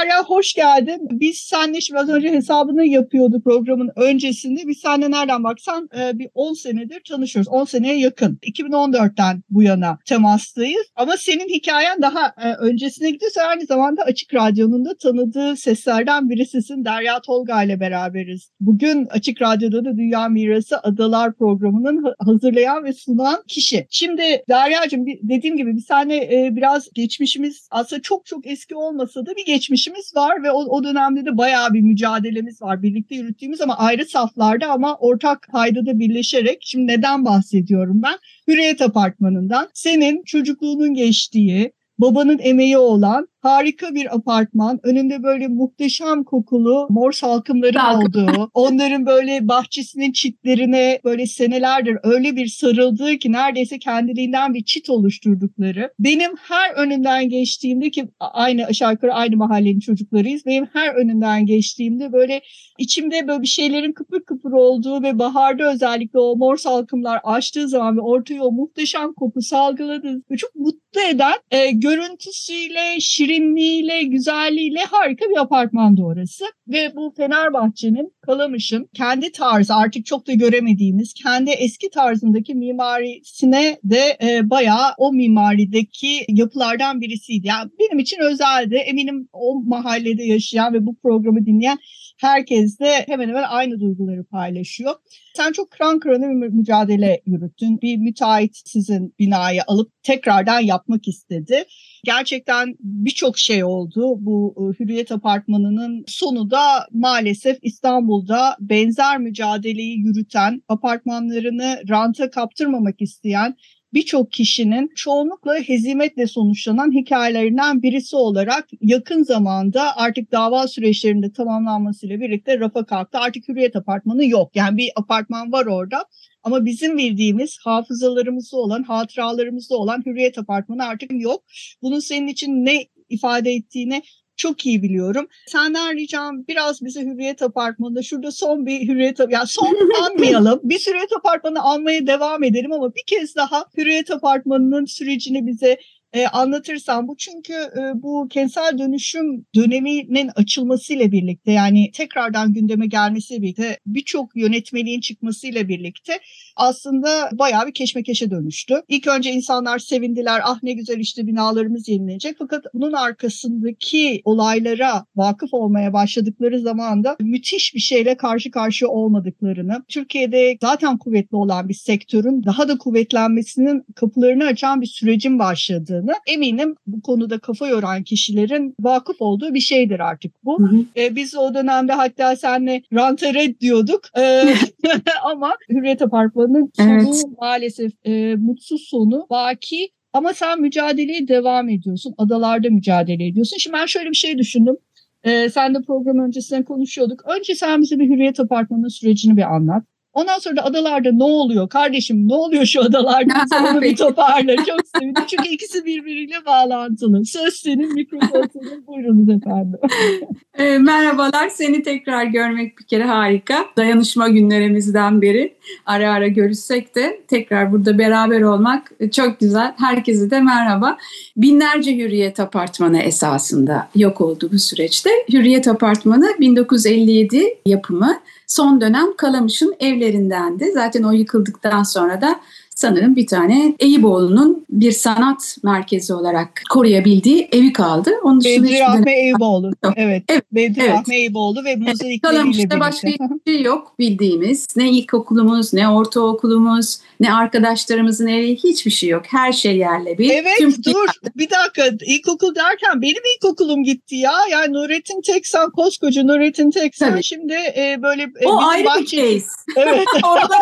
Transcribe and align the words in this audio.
Derya 0.00 0.24
hoş 0.24 0.54
geldin. 0.54 1.08
Biz 1.10 1.36
seninle 1.36 1.80
şimdi 1.80 2.00
az 2.00 2.08
önce 2.08 2.32
hesabını 2.32 2.86
yapıyorduk 2.86 3.44
programın 3.44 3.90
öncesinde. 3.96 4.60
Biz 4.66 4.78
seninle 4.78 5.10
nereden 5.10 5.44
baksan 5.44 5.88
e, 5.98 6.18
bir 6.18 6.28
10 6.34 6.54
senedir 6.54 7.00
tanışıyoruz. 7.08 7.48
10 7.48 7.64
seneye 7.64 7.98
yakın. 7.98 8.38
2014'ten 8.42 9.42
bu 9.50 9.62
yana 9.62 9.98
temastayız. 10.06 10.86
Ama 10.96 11.16
senin 11.16 11.48
hikayen 11.48 12.02
daha 12.02 12.34
e, 12.42 12.54
öncesine 12.54 13.10
gidiyor. 13.10 13.30
Sen 13.34 13.48
aynı 13.48 13.66
zamanda 13.66 14.02
Açık 14.02 14.34
Radyo'nun 14.34 14.84
da 14.84 14.96
tanıdığı 14.96 15.56
seslerden 15.56 16.30
birisisin. 16.30 16.84
Derya 16.84 17.20
Tolga 17.20 17.62
ile 17.62 17.80
beraberiz. 17.80 18.50
Bugün 18.60 19.06
Açık 19.06 19.42
Radyo'da 19.42 19.84
da 19.84 19.96
Dünya 19.96 20.28
Mirası 20.28 20.78
Adalar 20.82 21.34
programının 21.34 22.14
hazırlayan 22.18 22.84
ve 22.84 22.92
sunan 22.92 23.42
kişi. 23.48 23.86
Şimdi 23.90 24.22
Derya'cığım 24.48 25.06
dediğim 25.06 25.56
gibi 25.56 25.76
biz 25.76 25.84
seninle 25.84 26.16
e, 26.16 26.56
biraz 26.56 26.88
geçmişimiz 26.94 27.68
aslında 27.70 28.02
çok 28.02 28.26
çok 28.26 28.46
eski 28.46 28.74
olmasa 28.74 29.26
da 29.26 29.36
bir 29.36 29.46
geçmişimiz 29.90 30.16
var 30.16 30.42
ve 30.42 30.50
o, 30.50 30.58
o 30.58 30.84
dönemde 30.84 31.24
de 31.24 31.36
bayağı 31.36 31.72
bir 31.72 31.80
mücadelemiz 31.80 32.62
var. 32.62 32.82
Birlikte 32.82 33.14
yürüttüğümüz 33.14 33.60
ama 33.60 33.78
ayrı 33.78 34.06
saflarda 34.06 34.66
ama 34.70 34.96
ortak 34.96 35.48
paydada 35.52 35.98
birleşerek. 35.98 36.58
Şimdi 36.62 36.86
neden 36.86 37.24
bahsediyorum 37.24 38.02
ben? 38.02 38.18
Hürriyet 38.48 38.82
Apartmanı'ndan 38.82 39.68
senin 39.74 40.22
çocukluğunun 40.24 40.94
geçtiği, 40.94 41.72
babanın 41.98 42.38
emeği 42.38 42.78
olan 42.78 43.28
harika 43.40 43.94
bir 43.94 44.14
apartman. 44.14 44.80
Önünde 44.82 45.22
böyle 45.22 45.48
muhteşem 45.48 46.24
kokulu 46.24 46.86
mor 46.90 47.12
salkımların 47.12 47.72
Salkım. 47.72 48.28
olduğu, 48.28 48.50
onların 48.54 49.06
böyle 49.06 49.48
bahçesinin 49.48 50.12
çitlerine 50.12 51.00
böyle 51.04 51.26
senelerdir 51.26 51.96
öyle 52.02 52.36
bir 52.36 52.46
sarıldığı 52.46 53.16
ki 53.16 53.32
neredeyse 53.32 53.78
kendiliğinden 53.78 54.54
bir 54.54 54.64
çit 54.64 54.90
oluşturdukları. 54.90 55.92
Benim 55.98 56.30
her 56.36 56.74
önünden 56.74 57.28
geçtiğimde 57.28 57.90
ki 57.90 58.08
aynı 58.20 58.64
aşağı 58.64 58.92
yukarı 58.92 59.14
aynı 59.14 59.36
mahallenin 59.36 59.80
çocuklarıyız. 59.80 60.46
Benim 60.46 60.66
her 60.72 60.94
önünden 60.94 61.46
geçtiğimde 61.46 62.12
böyle 62.12 62.40
içimde 62.78 63.28
böyle 63.28 63.42
bir 63.42 63.46
şeylerin 63.46 63.92
kıpır 63.92 64.20
kıpır 64.20 64.52
olduğu 64.52 65.02
ve 65.02 65.18
baharda 65.18 65.72
özellikle 65.72 66.18
o 66.18 66.36
mor 66.36 66.56
salkımlar 66.56 67.20
açtığı 67.24 67.68
zaman 67.68 67.96
ve 67.96 68.00
ortaya 68.00 68.42
o 68.42 68.52
muhteşem 68.52 69.12
koku 69.12 69.42
salgıladığı 69.42 70.22
çok 70.36 70.54
mutlu 70.54 71.00
eden 71.10 71.34
e, 71.50 71.70
görüntüsüyle, 71.70 73.00
şirin 73.00 73.29
şirinliğiyle, 73.30 74.02
güzelliğiyle 74.02 74.78
harika 74.90 75.24
bir 75.30 75.40
apartmandı 75.40 76.02
orası. 76.02 76.44
Ve 76.68 76.96
bu 76.96 77.14
Fenerbahçe'nin, 77.16 78.12
Kalamış'ın 78.20 78.88
kendi 78.94 79.32
tarzı 79.32 79.74
artık 79.74 80.06
çok 80.06 80.26
da 80.26 80.32
göremediğimiz 80.32 81.14
kendi 81.14 81.50
eski 81.50 81.90
tarzındaki 81.90 82.54
mimarisine 82.54 83.78
de 83.84 84.16
e, 84.22 84.50
bayağı 84.50 84.94
o 84.98 85.12
mimarideki 85.12 86.24
yapılardan 86.28 87.00
birisiydi. 87.00 87.46
Yani 87.46 87.70
benim 87.80 87.98
için 87.98 88.18
özeldi. 88.20 88.74
Eminim 88.74 89.28
o 89.32 89.62
mahallede 89.66 90.24
yaşayan 90.24 90.74
ve 90.74 90.86
bu 90.86 90.96
programı 91.02 91.46
dinleyen 91.46 91.78
herkes 92.20 92.78
de 92.80 93.04
hemen 93.06 93.28
hemen 93.28 93.44
aynı 93.48 93.80
duyguları 93.80 94.24
paylaşıyor. 94.24 94.94
Sen 95.36 95.52
çok 95.52 95.70
kran 95.70 95.98
kırana 95.98 96.42
bir 96.42 96.48
mücadele 96.48 97.22
yürüttün. 97.26 97.80
Bir 97.82 97.96
müteahhit 97.96 98.56
sizin 98.64 99.14
binayı 99.18 99.62
alıp 99.66 99.92
tekrardan 100.02 100.60
yapmak 100.60 101.08
istedi. 101.08 101.64
Gerçekten 102.04 102.76
birçok 102.80 103.38
şey 103.38 103.64
oldu. 103.64 104.16
Bu 104.18 104.54
e, 104.56 104.82
Hürriyet 104.82 105.12
Apartmanı'nın 105.12 106.04
sonu 106.06 106.50
da 106.50 106.86
maalesef 106.92 107.58
İstanbul'da 107.62 108.56
benzer 108.60 109.18
mücadeleyi 109.18 109.98
yürüten, 109.98 110.62
apartmanlarını 110.68 111.82
ranta 111.88 112.30
kaptırmamak 112.30 113.02
isteyen 113.02 113.56
birçok 113.94 114.32
kişinin 114.32 114.92
çoğunlukla 114.94 115.54
hezimetle 115.54 116.26
sonuçlanan 116.26 116.92
hikayelerinden 116.92 117.82
birisi 117.82 118.16
olarak 118.16 118.68
yakın 118.80 119.22
zamanda 119.22 119.96
artık 119.96 120.32
dava 120.32 120.68
süreçlerinde 120.68 121.32
tamamlanmasıyla 121.32 122.20
birlikte 122.20 122.60
rafa 122.60 122.84
kalktı. 122.84 123.18
Artık 123.18 123.48
Hürriyet 123.48 123.76
Apartmanı 123.76 124.26
yok. 124.26 124.50
Yani 124.54 124.76
bir 124.76 124.90
apartman 124.96 125.52
var 125.52 125.66
orada 125.66 126.04
ama 126.42 126.64
bizim 126.64 126.98
bildiğimiz 126.98 127.58
hafızalarımızda 127.64 128.56
olan, 128.56 128.82
hatıralarımızda 128.82 129.76
olan 129.76 130.02
Hürriyet 130.06 130.38
Apartmanı 130.38 130.86
artık 130.86 131.10
yok. 131.12 131.44
Bunun 131.82 132.00
senin 132.00 132.26
için 132.26 132.64
ne 132.64 132.86
ifade 133.08 133.50
ettiğini 133.50 134.02
çok 134.40 134.66
iyi 134.66 134.82
biliyorum. 134.82 135.28
Senden 135.46 135.96
ricam 135.96 136.46
biraz 136.48 136.84
bize 136.84 137.00
Hürriyet 137.00 137.42
Apartmanı'nda 137.42 138.02
şurada 138.02 138.32
son 138.32 138.66
bir 138.66 138.88
Hürriyet 138.88 139.18
ya 139.30 139.46
son 139.46 139.90
anmayalım. 140.02 140.60
bir 140.62 140.78
Hürriyet 140.86 141.12
Apartmanı 141.12 141.62
almaya 141.62 142.06
devam 142.06 142.44
edelim 142.44 142.72
ama 142.72 142.94
bir 142.94 143.02
kez 143.06 143.36
daha 143.36 143.64
Hürriyet 143.76 144.10
Apartmanı'nın 144.10 144.84
sürecini 144.84 145.46
bize 145.46 145.78
e, 146.12 146.26
anlatırsam 146.26 147.08
bu 147.08 147.16
çünkü 147.16 147.52
e, 147.52 148.02
bu 148.02 148.28
kentsel 148.30 148.78
dönüşüm 148.78 149.46
döneminin 149.54 150.30
açılmasıyla 150.36 151.12
birlikte 151.12 151.52
yani 151.52 151.90
tekrardan 151.90 152.52
gündeme 152.52 152.86
gelmesiyle 152.86 153.42
birlikte 153.42 153.78
birçok 153.86 154.36
yönetmeliğin 154.36 155.00
çıkmasıyla 155.00 155.68
birlikte 155.68 156.12
aslında 156.56 157.30
bayağı 157.32 157.66
bir 157.66 157.74
keşmekeşe 157.74 158.30
dönüştü. 158.30 158.82
İlk 158.88 159.06
önce 159.06 159.30
insanlar 159.30 159.78
sevindiler 159.78 160.40
ah 160.44 160.62
ne 160.62 160.72
güzel 160.72 160.98
işte 160.98 161.26
binalarımız 161.26 161.88
yenilenecek 161.88 162.36
fakat 162.38 162.64
bunun 162.74 162.92
arkasındaki 162.92 164.22
olaylara 164.24 165.04
vakıf 165.16 165.54
olmaya 165.54 165.92
başladıkları 165.92 166.60
zaman 166.60 167.04
da 167.04 167.16
müthiş 167.20 167.74
bir 167.74 167.80
şeyle 167.80 168.16
karşı 168.16 168.50
karşıya 168.50 168.88
olmadıklarını 168.88 169.84
Türkiye'de 169.88 170.58
zaten 170.60 170.98
kuvvetli 170.98 171.36
olan 171.36 171.68
bir 171.68 171.74
sektörün 171.74 172.44
daha 172.44 172.68
da 172.68 172.78
kuvvetlenmesinin 172.78 173.84
kapılarını 173.94 174.44
açan 174.44 174.80
bir 174.80 174.86
sürecin 174.86 175.38
başladığı 175.38 175.99
olmadığını 176.00 176.14
eminim 176.26 176.74
bu 176.86 177.02
konuda 177.02 177.38
kafa 177.38 177.68
yoran 177.68 178.02
kişilerin 178.02 178.74
vakıf 178.80 179.16
olduğu 179.20 179.54
bir 179.54 179.60
şeydir 179.60 180.00
artık 180.00 180.44
bu. 180.44 180.58
Hı 180.58 180.64
hı. 180.64 180.84
E, 180.96 181.16
biz 181.16 181.36
o 181.36 181.54
dönemde 181.54 181.92
hatta 181.92 182.36
senle 182.36 182.82
ranteret 182.94 183.60
diyorduk 183.60 184.00
e, 184.18 184.54
ama 185.24 185.54
Hürriyet 185.68 186.02
Apartmanı'nın 186.02 186.70
sonu 186.76 186.90
evet. 186.90 187.24
maalesef 187.40 187.92
e, 188.04 188.34
mutsuz 188.36 188.82
sonu 188.82 189.26
vaki 189.30 189.88
ama 190.12 190.34
sen 190.34 190.60
mücadeleye 190.60 191.28
devam 191.28 191.68
ediyorsun. 191.68 192.14
Adalarda 192.18 192.70
mücadele 192.70 193.26
ediyorsun. 193.26 193.56
Şimdi 193.58 193.76
ben 193.76 193.86
şöyle 193.86 194.10
bir 194.10 194.14
şey 194.14 194.38
düşündüm. 194.38 194.76
Ee, 195.24 195.48
sen 195.50 195.74
de 195.74 195.78
program 195.86 196.18
öncesinde 196.18 196.64
konuşuyorduk. 196.64 197.24
Önce 197.38 197.54
sen 197.54 197.82
bize 197.82 197.98
bir 197.98 198.08
Hürriyet 198.08 198.40
Apartmanı'nın 198.40 198.88
sürecini 198.88 199.36
bir 199.36 199.54
anlat. 199.54 199.84
Ondan 200.12 200.38
sonra 200.38 200.56
da 200.56 200.64
adalarda 200.64 201.12
ne 201.12 201.24
oluyor 201.24 201.68
kardeşim 201.68 202.28
ne 202.28 202.34
oluyor 202.34 202.64
şu 202.64 202.82
adalarda 202.82 203.34
onu 203.70 203.82
bir 203.82 203.96
toparla 203.96 204.56
çok 204.56 204.80
sevindim 204.96 205.24
çünkü 205.26 205.48
ikisi 205.48 205.84
birbiriyle 205.84 206.46
bağlantılı. 206.46 207.24
Söz 207.24 207.54
senin 207.54 207.94
mikrofon 207.94 208.48
senin 208.52 208.86
buyurunuz 208.86 209.28
efendim. 209.28 209.78
e, 210.58 210.78
merhabalar 210.78 211.48
seni 211.48 211.82
tekrar 211.82 212.24
görmek 212.24 212.78
bir 212.78 212.84
kere 212.84 213.04
harika. 213.04 213.66
Dayanışma 213.76 214.28
günlerimizden 214.28 215.22
beri 215.22 215.54
ara 215.86 216.12
ara 216.12 216.28
görüşsek 216.28 216.94
de 216.96 217.20
tekrar 217.28 217.72
burada 217.72 217.98
beraber 217.98 218.42
olmak 218.42 218.92
çok 219.12 219.40
güzel. 219.40 219.74
Herkese 219.78 220.30
de 220.30 220.40
merhaba. 220.40 220.98
Binlerce 221.36 221.96
Hürriyet 221.96 222.40
Apartmanı 222.40 222.98
esasında 222.98 223.88
yok 223.94 224.20
oldu 224.20 224.48
bu 224.52 224.58
süreçte. 224.58 225.10
Hürriyet 225.32 225.68
Apartmanı 225.68 226.26
1957 226.40 227.58
yapımı 227.66 228.20
son 228.50 228.80
dönem 228.80 229.16
Kalamış'ın 229.16 229.74
evlerindendi. 229.80 230.70
Zaten 230.74 231.02
o 231.02 231.12
yıkıldıktan 231.12 231.82
sonra 231.82 232.20
da 232.20 232.40
sanırım 232.80 233.16
bir 233.16 233.26
tane 233.26 233.74
Eyüboğlu'nun 233.78 234.66
bir 234.70 234.92
sanat 234.92 235.56
merkezi 235.62 236.14
olarak 236.14 236.62
koruyabildiği 236.70 237.48
evi 237.52 237.72
kaldı. 237.72 238.10
Onun 238.22 238.40
dışında 238.40 238.64
Bedri 238.64 238.80
Rahmi 238.80 239.12
Eyüboğlu. 239.12 239.72
Evet. 239.96 240.22
evet. 240.28 240.44
Bedri 240.52 240.80
evet. 240.80 240.90
Rahmi 240.90 241.14
Eyüboğlu 241.14 241.64
ve 241.64 241.76
mozaikleriyle 241.76 242.42
evet. 242.42 242.54
birlikte. 242.54 242.80
başka 242.80 243.08
hiçbir 243.08 243.52
şey 243.52 243.62
yok 243.62 243.92
bildiğimiz. 243.98 244.66
Ne 244.76 244.90
ilkokulumuz, 244.90 245.72
ne 245.72 245.88
ortaokulumuz, 245.88 246.98
ne 247.20 247.34
arkadaşlarımızın 247.34 248.26
evi 248.26 248.56
hiçbir 248.56 248.90
şey 248.90 249.08
yok. 249.08 249.22
Her 249.26 249.52
şey 249.52 249.76
yerle 249.76 250.18
bir. 250.18 250.30
Evet 250.30 250.58
Tüm 250.58 250.84
dur 250.84 251.08
bir 251.36 251.48
dakika 251.50 252.04
ilkokul 252.06 252.54
derken 252.54 253.02
benim 253.02 253.22
ilkokulum 253.36 253.84
gitti 253.84 254.16
ya. 254.16 254.32
Yani 254.50 254.72
Nurettin 254.72 255.20
Teksan 255.20 255.70
koskoca 255.70 256.22
Nurettin 256.24 256.70
Teksan 256.70 257.10
Tabii. 257.10 257.22
şimdi 257.24 257.52
e, 257.52 257.98
böyle 258.02 258.22
e, 258.22 258.46
o 258.46 258.62
ayrı 258.62 258.84
bahçe... 258.84 259.00
bir 259.22 259.40
case. 259.40 259.46
Evet. 259.76 260.06
Orada 260.24 260.54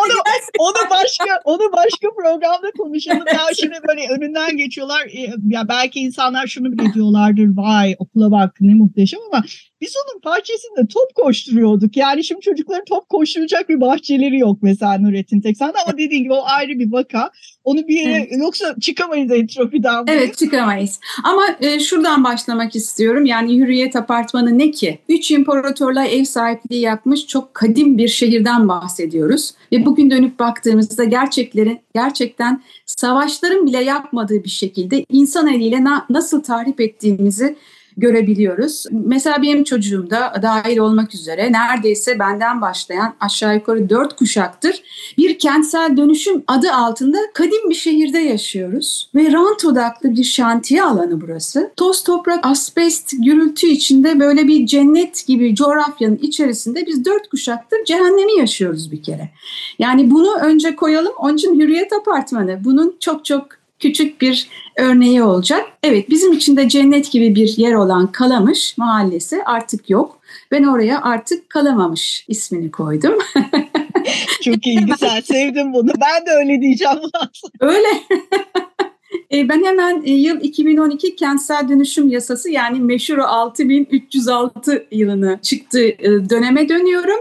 onu 0.59 0.89
başka 0.89 1.41
onu 1.45 1.71
başka 1.71 2.08
programda 2.15 2.71
konuşalım. 2.77 3.25
Ya 3.33 3.55
şimdi 3.59 3.75
böyle 3.87 4.09
önünden 4.09 4.57
geçiyorlar. 4.57 5.05
E, 5.05 5.33
ya 5.47 5.67
belki 5.67 5.99
insanlar 5.99 6.47
şunu 6.47 6.71
bile 6.71 6.93
diyorlardır. 6.93 7.57
Vay 7.57 7.95
okula 7.99 8.31
bak 8.31 8.55
ne 8.61 8.73
muhteşem 8.73 9.19
ama 9.31 9.43
biz 9.81 9.93
onun 10.05 10.23
bahçesinde 10.23 10.87
top 10.93 11.15
koşturuyorduk. 11.15 11.97
Yani 11.97 12.23
şimdi 12.23 12.41
çocukların 12.41 12.85
top 12.85 13.09
koşturacak 13.09 13.69
bir 13.69 13.81
bahçeleri 13.81 14.37
yok 14.37 14.57
mesela 14.61 14.97
Nurettin 14.97 15.41
Teksan'da 15.41 15.77
ama 15.87 15.97
dediğin 15.97 16.23
gibi 16.23 16.33
o 16.33 16.43
ayrı 16.45 16.79
bir 16.79 16.91
vaka. 16.91 17.31
Onu 17.63 17.87
bir 17.87 17.95
yere 17.95 18.11
evet. 18.11 18.31
yoksa 18.37 18.75
çıkamayız 18.81 19.31
entropiden. 19.31 20.03
Evet 20.07 20.37
çıkamayız. 20.37 20.99
Ama 21.23 21.43
e, 21.61 21.79
şuradan 21.79 22.23
başlamak 22.23 22.75
istiyorum. 22.75 23.25
Yani 23.25 23.57
Hürriyet 23.57 23.95
Apartmanı 23.95 24.57
ne 24.57 24.71
ki? 24.71 24.99
Üç 25.09 25.31
imparatorluğa 25.31 26.05
ev 26.05 26.23
sahipliği 26.23 26.81
yapmış 26.81 27.27
çok 27.27 27.53
kadim 27.53 27.97
bir 27.97 28.07
şehirden 28.07 28.67
bahsediyoruz. 28.67 29.53
Ve 29.71 29.85
bugün 29.85 30.11
dönüp 30.11 30.39
baktığımızda 30.39 31.03
gerçeklerin 31.03 31.79
gerçekten 31.95 32.61
savaşların 32.85 33.67
bile 33.67 33.83
yapmadığı 33.83 34.43
bir 34.43 34.49
şekilde 34.49 35.05
insan 35.11 35.47
eliyle 35.47 35.83
na- 35.83 36.05
nasıl 36.09 36.43
tahrip 36.43 36.81
ettiğimizi 36.81 37.55
görebiliyoruz. 37.99 38.85
Mesela 38.91 39.41
benim 39.41 39.63
çocuğum 39.63 40.09
da 40.09 40.33
dahil 40.41 40.77
olmak 40.77 41.15
üzere 41.15 41.51
neredeyse 41.51 42.19
benden 42.19 42.61
başlayan 42.61 43.13
aşağı 43.19 43.55
yukarı 43.55 43.89
dört 43.89 44.15
kuşaktır 44.15 44.81
bir 45.17 45.39
kentsel 45.39 45.97
dönüşüm 45.97 46.43
adı 46.47 46.71
altında 46.71 47.17
kadim 47.33 47.69
bir 47.69 47.75
şehirde 47.75 48.19
yaşıyoruz. 48.19 49.09
Ve 49.15 49.31
rant 49.31 49.65
odaklı 49.65 50.15
bir 50.15 50.23
şantiye 50.23 50.83
alanı 50.83 51.21
burası. 51.21 51.71
Toz 51.75 52.03
toprak, 52.03 52.39
asbest, 52.45 53.13
gürültü 53.19 53.67
içinde 53.67 54.19
böyle 54.19 54.47
bir 54.47 54.65
cennet 54.65 55.27
gibi 55.27 55.55
coğrafyanın 55.55 56.19
içerisinde 56.21 56.85
biz 56.87 57.05
dört 57.05 57.29
kuşaktır 57.29 57.83
cehennemi 57.85 58.37
yaşıyoruz 58.37 58.91
bir 58.91 59.03
kere. 59.03 59.29
Yani 59.79 60.11
bunu 60.11 60.35
önce 60.35 60.75
koyalım. 60.75 61.13
Onun 61.17 61.35
için 61.35 61.59
Hürriyet 61.59 61.93
Apartmanı 61.93 62.59
bunun 62.63 62.97
çok 62.99 63.25
çok 63.25 63.58
küçük 63.79 64.21
bir 64.21 64.47
örneği 64.77 65.23
olacak. 65.23 65.65
Evet 65.83 66.09
bizim 66.09 66.33
için 66.33 66.57
de 66.57 66.69
cennet 66.69 67.11
gibi 67.11 67.35
bir 67.35 67.57
yer 67.57 67.73
olan 67.73 68.11
Kalamış 68.11 68.77
mahallesi 68.77 69.43
artık 69.43 69.89
yok. 69.89 70.19
Ben 70.51 70.63
oraya 70.63 71.01
artık 71.01 71.49
Kalamamış 71.49 72.25
ismini 72.27 72.71
koydum. 72.71 73.17
Çok 74.43 74.67
iyi 74.67 74.79
güzel 74.85 75.21
sevdim 75.21 75.73
bunu. 75.73 75.91
Ben 76.01 76.25
de 76.25 76.31
öyle 76.31 76.61
diyeceğim. 76.61 76.97
öyle. 77.59 77.87
E, 79.31 79.49
ben 79.49 79.63
hemen 79.63 80.01
e, 80.05 80.11
yıl 80.11 80.41
2012 80.41 81.15
kentsel 81.15 81.69
dönüşüm 81.69 82.09
yasası 82.09 82.49
yani 82.49 82.79
meşhur 82.79 83.17
6306 83.17 84.85
yılını 84.91 85.39
çıktığı 85.41 85.87
e, 85.87 86.29
döneme 86.29 86.69
dönüyorum. 86.69 87.19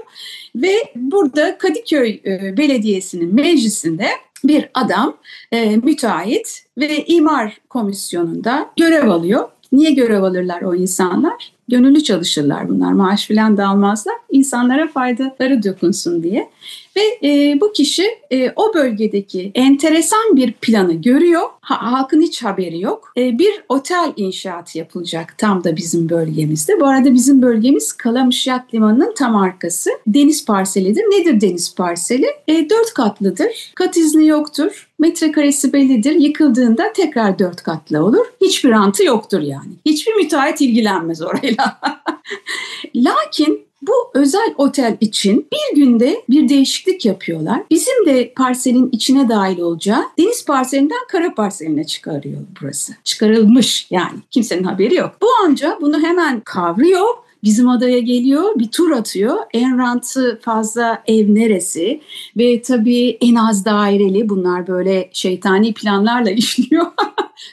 Ve 0.56 0.75
burada 0.96 1.58
Kadıköy 1.58 2.20
Belediyesi'nin 2.56 3.34
meclisinde 3.34 4.08
bir 4.44 4.70
adam 4.75 5.17
e, 5.52 5.76
müteahhit 5.76 6.64
ve 6.79 7.05
imar 7.05 7.61
komisyonunda 7.69 8.70
görev 8.76 9.08
alıyor. 9.08 9.49
Niye 9.73 9.90
görev 9.90 10.23
alırlar 10.23 10.62
o 10.62 10.75
insanlar? 10.75 11.57
Gönüllü 11.68 12.02
çalışırlar 12.02 12.68
bunlar. 12.68 12.92
Maaş 12.92 13.26
filan 13.26 13.56
da 13.56 13.68
almazlar. 13.68 14.14
İnsanlara 14.30 14.88
faydaları 14.88 15.62
dokunsun 15.62 16.22
diye. 16.22 16.50
Ve 16.96 17.28
e, 17.28 17.60
bu 17.60 17.72
kişi 17.72 18.04
e, 18.30 18.52
o 18.56 18.74
bölgedeki 18.74 19.50
enteresan 19.54 20.36
bir 20.36 20.52
planı 20.52 20.92
görüyor. 20.92 21.42
Ha, 21.60 21.92
halkın 21.92 22.20
hiç 22.20 22.44
haberi 22.44 22.80
yok. 22.80 23.12
E, 23.16 23.38
bir 23.38 23.62
otel 23.68 24.12
inşaatı 24.16 24.78
yapılacak 24.78 25.38
tam 25.38 25.64
da 25.64 25.76
bizim 25.76 26.08
bölgemizde. 26.08 26.80
Bu 26.80 26.86
arada 26.86 27.14
bizim 27.14 27.42
bölgemiz 27.42 27.92
Kalamış 27.92 28.46
Yat 28.46 28.74
Limanı'nın 28.74 29.14
tam 29.14 29.36
arkası. 29.36 29.90
Deniz 30.06 30.44
parselidir. 30.44 31.02
Nedir 31.02 31.40
deniz 31.40 31.74
parseli? 31.74 32.26
E, 32.48 32.70
dört 32.70 32.94
katlıdır. 32.94 33.72
Kat 33.74 33.96
izni 33.96 34.26
yoktur. 34.26 34.88
Metrekaresi 34.98 35.72
bellidir. 35.72 36.12
Yıkıldığında 36.12 36.92
tekrar 36.92 37.38
dört 37.38 37.62
katlı 37.62 38.04
olur. 38.04 38.26
Hiçbir 38.40 38.70
rantı 38.70 39.04
yoktur 39.04 39.40
yani. 39.40 39.70
Hiçbir 39.86 40.14
müteahhit 40.14 40.60
ilgilenmez 40.60 41.22
orayla. 41.22 41.57
Lakin 42.96 43.69
bu 43.82 43.93
özel 44.14 44.55
otel 44.56 44.96
için 45.00 45.46
bir 45.52 45.76
günde 45.81 46.22
bir 46.31 46.49
değişiklik 46.49 47.05
yapıyorlar. 47.06 47.62
Bizim 47.70 48.06
de 48.06 48.32
parselin 48.37 48.88
içine 48.93 49.28
dahil 49.28 49.58
olacağı 49.58 50.02
deniz 50.19 50.44
parselinden 50.44 51.06
kara 51.08 51.34
parseline 51.34 51.84
çıkarıyor 51.84 52.40
burası. 52.60 52.93
Çıkarılmış 53.05 53.87
yani 53.90 54.19
kimsenin 54.31 54.64
haberi 54.64 54.94
yok. 54.94 55.16
Bu 55.22 55.26
amca 55.44 55.78
bunu 55.81 56.00
hemen 56.00 56.40
kavrıyor 56.40 57.06
bizim 57.44 57.69
adaya 57.69 57.99
geliyor, 57.99 58.44
bir 58.58 58.70
tur 58.70 58.90
atıyor. 58.90 59.37
En 59.54 59.78
rantı 59.78 60.40
fazla 60.43 61.02
ev 61.06 61.34
neresi? 61.34 62.00
Ve 62.37 62.62
tabii 62.62 63.19
en 63.20 63.34
az 63.34 63.64
daireli 63.64 64.28
bunlar 64.28 64.66
böyle 64.66 65.11
şeytani 65.12 65.75
planlarla 65.75 66.31
işliyor. 66.40 66.87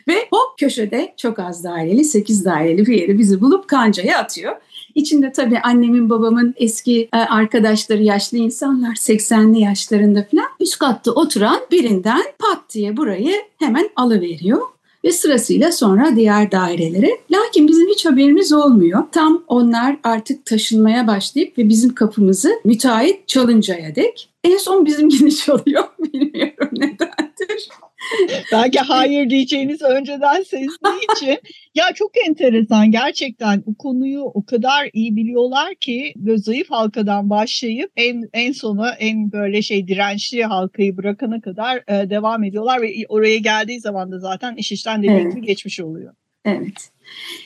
Ve 0.08 0.28
hop 0.32 0.58
köşede 0.60 1.14
çok 1.18 1.40
az 1.40 1.64
daireli, 1.64 2.04
8 2.04 2.46
daireli 2.46 2.86
bir 2.86 3.02
yeri 3.02 3.20
bizi 3.20 3.42
bulup 3.42 3.68
kancaya 3.68 4.20
atıyor. 4.20 4.56
İçinde 4.96 5.32
tabii 5.32 5.60
annemin 5.60 6.10
babamın 6.10 6.54
eski 6.58 7.10
e, 7.14 7.18
arkadaşları 7.18 8.04
yaşlı 8.04 8.38
insanlar 8.38 8.96
80'li 8.96 9.60
yaşlarında 9.60 10.28
falan 10.32 10.48
üst 10.60 10.80
katta 10.80 11.12
oturan 11.12 11.60
birinden 11.72 12.24
pat 12.40 12.74
diye 12.74 12.98
burayı 12.98 13.36
hemen 13.60 13.90
alıveriyor 13.96 14.62
ve 15.06 15.12
sırasıyla 15.12 15.72
sonra 15.72 16.16
diğer 16.16 16.52
dairelere. 16.52 17.20
Lakin 17.32 17.68
bizim 17.68 17.90
hiç 17.90 18.06
haberimiz 18.06 18.54
olmuyor. 18.54 19.04
Tam 19.12 19.44
onlar 19.48 19.98
artık 20.04 20.46
taşınmaya 20.46 21.08
başlayıp 21.08 21.58
ve 21.58 21.70
bizim 21.70 21.96
kapımızı 21.96 22.52
müteahhit 22.64 23.28
çalıncaya 23.28 23.96
dek. 23.96 24.30
En 24.44 24.58
son 24.58 24.86
bizimkini 24.86 25.36
çalıyor. 25.36 25.84
Bilmiyorum 26.00 26.70
nedendir. 26.72 27.70
Belki 28.52 28.80
hayır 28.80 29.30
diyeceğiniz 29.30 29.82
önceden 29.82 30.44
sezdiği 30.44 31.00
için. 31.16 31.38
Ya 31.76 31.86
çok 31.96 32.12
enteresan 32.28 32.92
gerçekten 32.92 33.64
bu 33.66 33.76
konuyu 33.78 34.22
o 34.22 34.46
kadar 34.46 34.90
iyi 34.94 35.16
biliyorlar 35.16 35.76
ki 35.76 36.14
zayıf 36.36 36.72
halkadan 36.72 37.30
başlayıp 37.30 37.92
en 37.96 38.22
en 38.34 38.52
sona 38.52 38.92
en 38.92 39.32
böyle 39.32 39.62
şey 39.62 39.88
dirençli 39.88 40.44
halkayı 40.44 40.98
bırakana 40.98 41.42
kadar 41.42 41.78
e, 41.78 42.10
devam 42.10 42.44
ediyorlar 42.44 42.82
ve 42.82 42.94
oraya 43.10 43.38
geldiği 43.38 43.80
zaman 43.80 44.12
da 44.12 44.20
zaten 44.20 44.56
iş 44.56 44.72
işten 44.72 45.04
dediğim 45.04 45.32
evet. 45.32 45.44
geçmiş 45.44 45.80
oluyor. 45.80 46.14
Evet. 46.46 46.90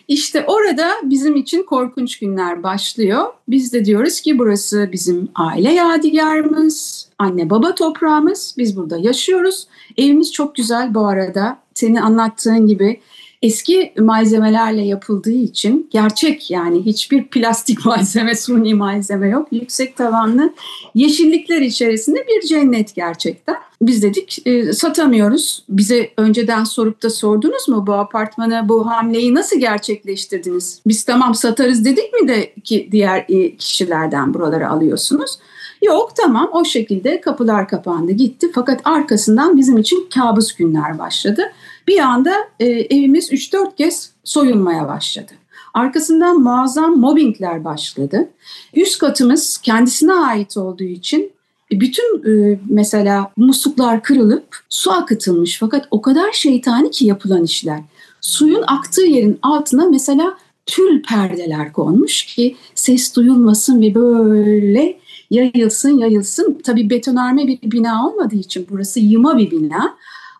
İşte 0.08 0.46
orada 0.48 0.92
bizim 1.04 1.36
için 1.36 1.64
korkunç 1.64 2.20
günler 2.20 2.64
başlıyor. 2.64 3.26
Biz 3.48 3.74
de 3.74 3.86
diyoruz 3.86 4.22
ki 4.22 4.40
burası 4.40 4.90
bizim 4.92 5.30
aile 5.36 5.74
yadigarımız, 5.74 7.08
anne 7.20 7.50
baba 7.50 7.76
toprağımız. 7.76 8.56
Biz 8.58 8.78
burada 8.78 8.98
yaşıyoruz. 8.98 9.68
Evimiz 9.98 10.32
çok 10.32 10.56
güzel 10.56 10.94
bu 10.94 11.08
arada. 11.08 11.58
Senin 11.74 11.96
anlattığın 11.96 12.68
gibi 12.68 13.02
eski 13.42 13.94
malzemelerle 14.00 14.82
yapıldığı 14.82 15.32
için 15.32 15.90
gerçek 15.92 16.52
yani 16.52 16.86
hiçbir 16.86 17.28
plastik 17.28 17.86
malzeme, 17.86 18.36
suni 18.36 18.74
malzeme 18.74 19.30
yok. 19.30 19.48
Yüksek 19.52 19.98
tavanlı 19.98 20.54
yeşillikler 20.96 21.62
içerisinde 21.62 22.26
bir 22.28 22.48
cennet 22.48 22.96
gerçekten. 22.96 23.56
Biz 23.82 24.04
dedik 24.04 24.48
e, 24.48 24.74
satamıyoruz. 24.74 25.64
Bize 25.70 26.10
önceden 26.18 26.64
sorup 26.64 27.04
da 27.04 27.10
sordunuz 27.10 27.68
mu 27.68 27.88
bu 27.88 27.94
apartmana 27.94 28.70
bu 28.70 28.90
hamleyi 28.90 29.36
nasıl 29.36 29.60
gerçekleştirdiniz? 29.60 30.82
Biz 30.88 31.04
tamam 31.04 31.36
satarız 31.36 31.86
dedik 31.86 32.14
mi 32.14 32.28
de 32.28 32.54
ki 32.64 32.90
diğer 32.92 33.26
e, 33.30 33.56
kişilerden 33.56 34.34
buraları 34.34 34.70
alıyorsunuz? 34.70 35.40
Yok 35.82 36.12
tamam 36.16 36.50
o 36.54 36.66
şekilde 36.66 37.22
kapılar 37.22 37.68
kapandı 37.68 38.12
gitti 38.12 38.48
fakat 38.54 38.82
arkasından 38.84 39.58
bizim 39.58 39.78
için 39.78 40.08
kabus 40.14 40.54
günler 40.54 41.00
başladı. 41.00 41.42
Bir 41.88 42.00
anda 42.00 42.36
e, 42.60 42.66
evimiz 42.66 43.32
3-4 43.32 43.76
kez 43.76 44.12
soyulmaya 44.24 44.88
başladı. 44.88 45.32
Arkasından 45.74 46.42
muazzam 46.42 47.00
mobbingler 47.00 47.64
başladı. 47.64 48.30
Üst 48.74 49.00
katımız 49.00 49.58
kendisine 49.58 50.14
ait 50.14 50.58
olduğu 50.58 50.84
için 50.84 51.32
e, 51.72 51.80
bütün 51.80 52.24
e, 52.32 52.60
mesela 52.70 53.32
musluklar 53.38 54.04
kırılıp 54.04 54.58
su 54.70 54.92
akıtılmış 54.92 55.60
fakat 55.60 55.88
o 55.92 56.02
kadar 56.02 56.32
şeytani 56.32 56.92
ki 56.92 57.06
yapılan 57.06 57.44
işler. 57.44 57.80
Suyun 58.22 58.64
aktığı 58.68 59.06
yerin 59.06 59.40
altına 59.42 59.86
mesela 59.90 60.38
tül 60.66 61.04
perdeler 61.04 61.74
konmuş 61.74 62.26
ki 62.26 62.56
ses 62.76 63.16
duyulmasın 63.16 63.82
ve 63.82 63.96
böyle 63.96 65.00
yayılsın 65.30 65.98
yayılsın. 65.98 66.62
Tabii 66.64 66.90
betonarme 66.90 67.48
bir 67.48 67.60
bina 67.64 68.08
olmadığı 68.08 68.36
için 68.36 68.68
burası 68.70 69.00
yıma 69.00 69.38
bir 69.38 69.52
bina. 69.52 69.98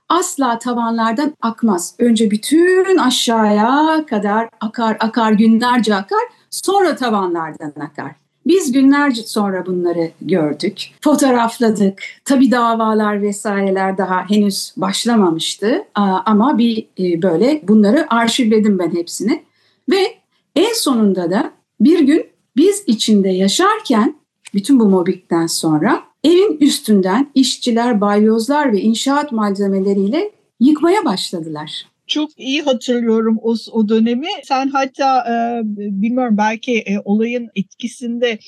Asla 0.10 0.60
tavanlardan 0.60 1.34
akmaz. 1.42 1.96
Önce 2.00 2.32
bütün 2.32 2.98
aşağıya 2.98 4.06
kadar 4.10 4.50
akar 4.62 4.98
akar 5.00 5.32
günlerce 5.32 5.96
akar 5.96 6.24
sonra 6.50 6.96
tavanlardan 6.96 7.74
akar. 7.82 8.12
Biz 8.48 8.72
günlerce 8.72 9.22
sonra 9.22 9.66
bunları 9.66 10.12
gördük, 10.22 10.92
fotoğrafladık. 11.02 12.04
Tabii 12.26 12.52
davalar 12.52 13.22
vesaireler 13.22 13.98
daha 13.98 14.30
henüz 14.30 14.74
başlamamıştı 14.78 15.84
ama 16.26 16.58
bir 16.58 16.88
e, 17.00 17.22
böyle 17.22 17.62
bunları 17.68 18.14
arşivledim 18.14 18.80
ben 18.80 18.96
hepsini. 18.96 19.44
Ve 19.90 20.18
en 20.56 20.74
sonunda 20.74 21.32
da 21.32 21.52
bir 21.80 22.00
gün 22.00 22.26
biz 22.58 22.84
içinde 22.88 23.30
yaşarken 23.30 24.19
bütün 24.54 24.80
bu 24.80 24.86
mobbingden 24.86 25.48
sonra 25.48 26.04
evin 26.24 26.58
üstünden 26.62 27.32
işçiler, 27.36 28.02
balyozlar 28.02 28.74
ve 28.74 28.82
inşaat 28.82 29.32
malzemeleriyle 29.32 30.32
yıkmaya 30.60 31.06
başladılar. 31.06 31.86
Çok 32.08 32.40
iyi 32.40 32.62
hatırlıyorum 32.62 33.38
o, 33.42 33.56
o 33.72 33.90
dönemi. 33.90 34.28
Sen 34.44 34.68
hatta 34.68 35.20
e, 35.20 35.62
bilmiyorum 35.76 36.38
belki 36.38 36.78
e, 36.78 37.00
olayın 37.06 37.50
etkisinde 37.56 38.40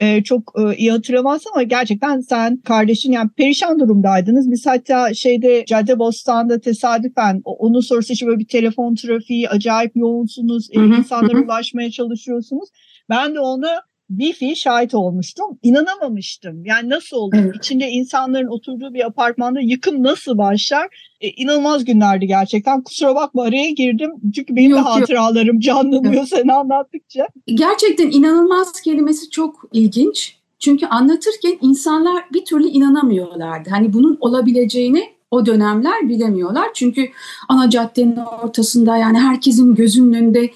e, 0.00 0.22
çok 0.22 0.52
e, 0.58 0.76
iyi 0.76 0.90
hatırlamazsın 0.90 1.50
ama 1.54 1.62
gerçekten 1.62 2.20
sen 2.20 2.56
kardeşin 2.56 3.12
yani 3.12 3.30
perişan 3.36 3.80
durumdaydınız. 3.80 4.50
Biz 4.50 4.66
hatta 4.66 5.14
şeyde 5.14 5.64
Cadde 5.66 5.98
Bostan'da 5.98 6.60
tesadüfen 6.60 7.42
onun 7.44 7.80
sonrası 7.80 8.12
için 8.12 8.28
böyle 8.28 8.38
bir 8.38 8.48
telefon 8.48 8.94
trafiği 8.94 9.48
acayip 9.48 9.96
yoğunsunuz. 9.96 10.68
E, 10.72 10.80
insanlara 10.80 11.40
ulaşmaya 11.44 11.90
çalışıyorsunuz. 11.90 12.68
Ben 13.10 13.34
de 13.34 13.40
ona 13.40 13.82
bir 14.10 14.32
fiil 14.32 14.54
şahit 14.54 14.94
olmuştum. 14.94 15.58
İnanamamıştım. 15.62 16.64
Yani 16.64 16.88
nasıl 16.88 17.16
olur? 17.16 17.36
Evet. 17.36 17.56
İçinde 17.56 17.88
insanların 17.88 18.46
oturduğu 18.46 18.94
bir 18.94 19.06
apartmanda 19.06 19.60
yıkım 19.60 20.02
nasıl 20.02 20.38
başlar? 20.38 21.14
E, 21.20 21.28
inanılmaz 21.28 21.84
günlerdi 21.84 22.26
gerçekten. 22.26 22.82
Kusura 22.82 23.14
bakma 23.14 23.42
araya 23.42 23.70
girdim. 23.70 24.10
Çünkü 24.34 24.56
benim 24.56 24.70
yok, 24.70 24.78
de 24.78 24.82
hatıralarım 24.82 25.54
yok. 25.54 25.62
canlanıyor 25.62 26.14
evet. 26.14 26.28
sen 26.28 26.48
anlattıkça. 26.48 27.28
Gerçekten 27.46 28.10
inanılmaz 28.10 28.80
kelimesi 28.80 29.30
çok 29.30 29.64
ilginç. 29.72 30.36
Çünkü 30.58 30.86
anlatırken 30.86 31.58
insanlar 31.60 32.24
bir 32.32 32.44
türlü 32.44 32.66
inanamıyorlardı. 32.66 33.70
Hani 33.70 33.92
bunun 33.92 34.18
olabileceğini 34.20 35.14
o 35.30 35.46
dönemler 35.46 36.08
bilemiyorlar. 36.08 36.68
Çünkü 36.74 37.08
ana 37.48 37.70
caddenin 37.70 38.16
ortasında 38.16 38.96
yani 38.96 39.18
herkesin 39.18 39.74
gözünün 39.74 40.12
önünde 40.12 40.50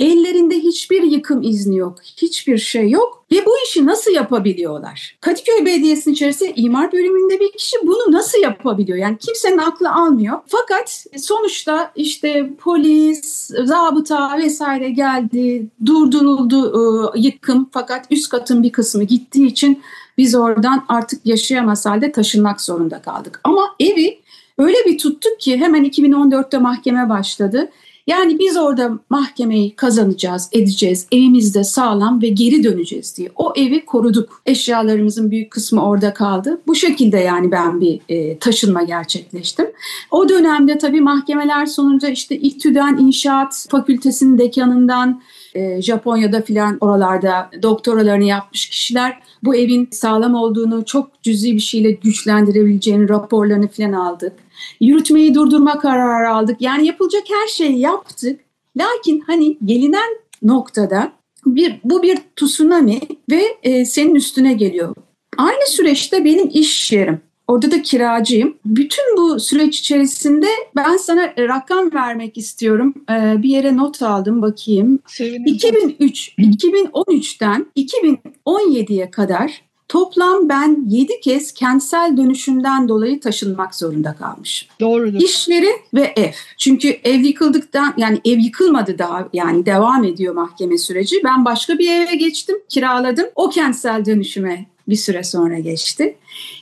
Ellerinde 0.00 0.58
hiçbir 0.58 1.02
yıkım 1.02 1.42
izni 1.42 1.76
yok, 1.76 1.98
hiçbir 2.16 2.58
şey 2.58 2.90
yok 2.90 3.24
ve 3.32 3.46
bu 3.46 3.50
işi 3.66 3.86
nasıl 3.86 4.12
yapabiliyorlar? 4.12 5.18
Kadıköy 5.20 5.66
Belediyesi'nin 5.66 6.14
içerisinde 6.14 6.52
imar 6.54 6.92
bölümünde 6.92 7.40
bir 7.40 7.52
kişi 7.52 7.76
bunu 7.82 8.12
nasıl 8.12 8.38
yapabiliyor? 8.38 8.98
Yani 8.98 9.18
kimsenin 9.18 9.58
aklı 9.58 9.92
almıyor. 9.92 10.38
Fakat 10.46 11.04
sonuçta 11.18 11.92
işte 11.96 12.50
polis, 12.58 13.50
zabıta 13.64 14.38
vesaire 14.38 14.90
geldi, 14.90 15.66
durduruldu 15.86 16.62
ıı, 16.62 17.12
yıkım 17.16 17.68
fakat 17.72 18.06
üst 18.10 18.28
katın 18.28 18.62
bir 18.62 18.72
kısmı 18.72 19.04
gittiği 19.04 19.46
için 19.46 19.82
biz 20.18 20.34
oradan 20.34 20.84
artık 20.88 21.26
yaşayamaz 21.26 21.86
halde 21.86 22.12
taşınmak 22.12 22.60
zorunda 22.60 23.02
kaldık. 23.02 23.40
Ama 23.44 23.74
evi 23.80 24.20
öyle 24.58 24.76
bir 24.86 24.98
tuttuk 24.98 25.40
ki 25.40 25.56
hemen 25.56 25.84
2014'te 25.84 26.58
mahkeme 26.58 27.08
başladı. 27.08 27.70
Yani 28.06 28.38
biz 28.38 28.56
orada 28.56 28.98
mahkemeyi 29.10 29.76
kazanacağız, 29.76 30.48
edeceğiz, 30.52 31.06
evimizde 31.12 31.64
sağlam 31.64 32.22
ve 32.22 32.28
geri 32.28 32.64
döneceğiz 32.64 33.16
diye. 33.16 33.30
O 33.36 33.52
evi 33.56 33.84
koruduk. 33.84 34.42
Eşyalarımızın 34.46 35.30
büyük 35.30 35.50
kısmı 35.50 35.86
orada 35.86 36.14
kaldı. 36.14 36.60
Bu 36.66 36.74
şekilde 36.74 37.18
yani 37.18 37.50
ben 37.50 37.80
bir 37.80 38.00
e, 38.08 38.38
taşınma 38.38 38.82
gerçekleştim. 38.82 39.66
O 40.10 40.28
dönemde 40.28 40.78
tabii 40.78 41.00
mahkemeler 41.00 41.66
sonunda 41.66 42.08
işte 42.08 42.36
İTÜ'den, 42.36 42.96
İnşaat 42.96 43.66
Fakültesinin 43.70 44.38
dekanından, 44.38 45.22
e, 45.54 45.82
Japonya'da 45.82 46.42
filan 46.42 46.78
oralarda 46.80 47.50
doktoralarını 47.62 48.24
yapmış 48.24 48.68
kişiler 48.68 49.20
bu 49.42 49.54
evin 49.54 49.88
sağlam 49.90 50.34
olduğunu 50.34 50.84
çok 50.84 51.22
cüzi 51.22 51.54
bir 51.54 51.60
şeyle 51.60 51.90
güçlendirebileceğini 51.90 53.08
raporlarını 53.08 53.68
filan 53.68 53.92
aldık. 53.92 54.32
Yürütmeyi 54.80 55.34
durdurma 55.34 55.78
kararı 55.78 56.30
aldık. 56.30 56.56
Yani 56.60 56.86
yapılacak 56.86 57.22
her 57.30 57.48
şeyi 57.48 57.78
yaptık. 57.78 58.40
Lakin 58.76 59.20
hani 59.20 59.58
gelinen 59.64 60.16
noktada 60.42 61.12
bir 61.46 61.80
bu 61.84 62.02
bir 62.02 62.18
tsunami 62.36 63.00
ve 63.30 63.42
e, 63.62 63.84
senin 63.84 64.14
üstüne 64.14 64.52
geliyor. 64.52 64.94
Aynı 65.38 65.66
süreçte 65.66 66.24
benim 66.24 66.50
iş 66.52 66.92
yerim 66.92 67.20
Orada 67.50 67.70
da 67.70 67.82
kiracıyım. 67.82 68.56
Bütün 68.64 69.16
bu 69.16 69.40
süreç 69.40 69.78
içerisinde 69.78 70.46
ben 70.76 70.96
sana 70.96 71.34
rakam 71.38 71.94
vermek 71.94 72.38
istiyorum. 72.38 72.94
Ee, 73.10 73.42
bir 73.42 73.48
yere 73.48 73.76
not 73.76 74.02
aldım 74.02 74.42
bakayım. 74.42 74.98
Sevinirim. 75.06 75.54
2003, 75.54 76.34
2013'ten 76.38 77.66
2017'ye 77.76 79.10
kadar 79.10 79.62
Toplam 79.90 80.48
ben 80.48 80.84
7 80.88 81.20
kez 81.20 81.52
kentsel 81.52 82.16
dönüşümden 82.16 82.88
dolayı 82.88 83.20
taşınmak 83.20 83.74
zorunda 83.74 84.16
kalmış. 84.16 84.68
Doğrudur. 84.80 85.20
İş 85.20 85.48
yeri 85.48 85.70
ve 85.94 86.12
ev. 86.16 86.32
Çünkü 86.58 86.88
ev 87.04 87.20
yıkıldıktan 87.20 87.94
yani 87.96 88.20
ev 88.24 88.38
yıkılmadı 88.38 88.98
daha 88.98 89.28
yani 89.32 89.66
devam 89.66 90.04
ediyor 90.04 90.34
mahkeme 90.34 90.78
süreci. 90.78 91.20
Ben 91.24 91.44
başka 91.44 91.78
bir 91.78 91.92
eve 91.92 92.14
geçtim, 92.14 92.56
kiraladım. 92.68 93.26
O 93.34 93.50
kentsel 93.50 94.04
dönüşüme 94.04 94.66
bir 94.88 94.96
süre 94.96 95.24
sonra 95.24 95.58
geçti. 95.58 96.16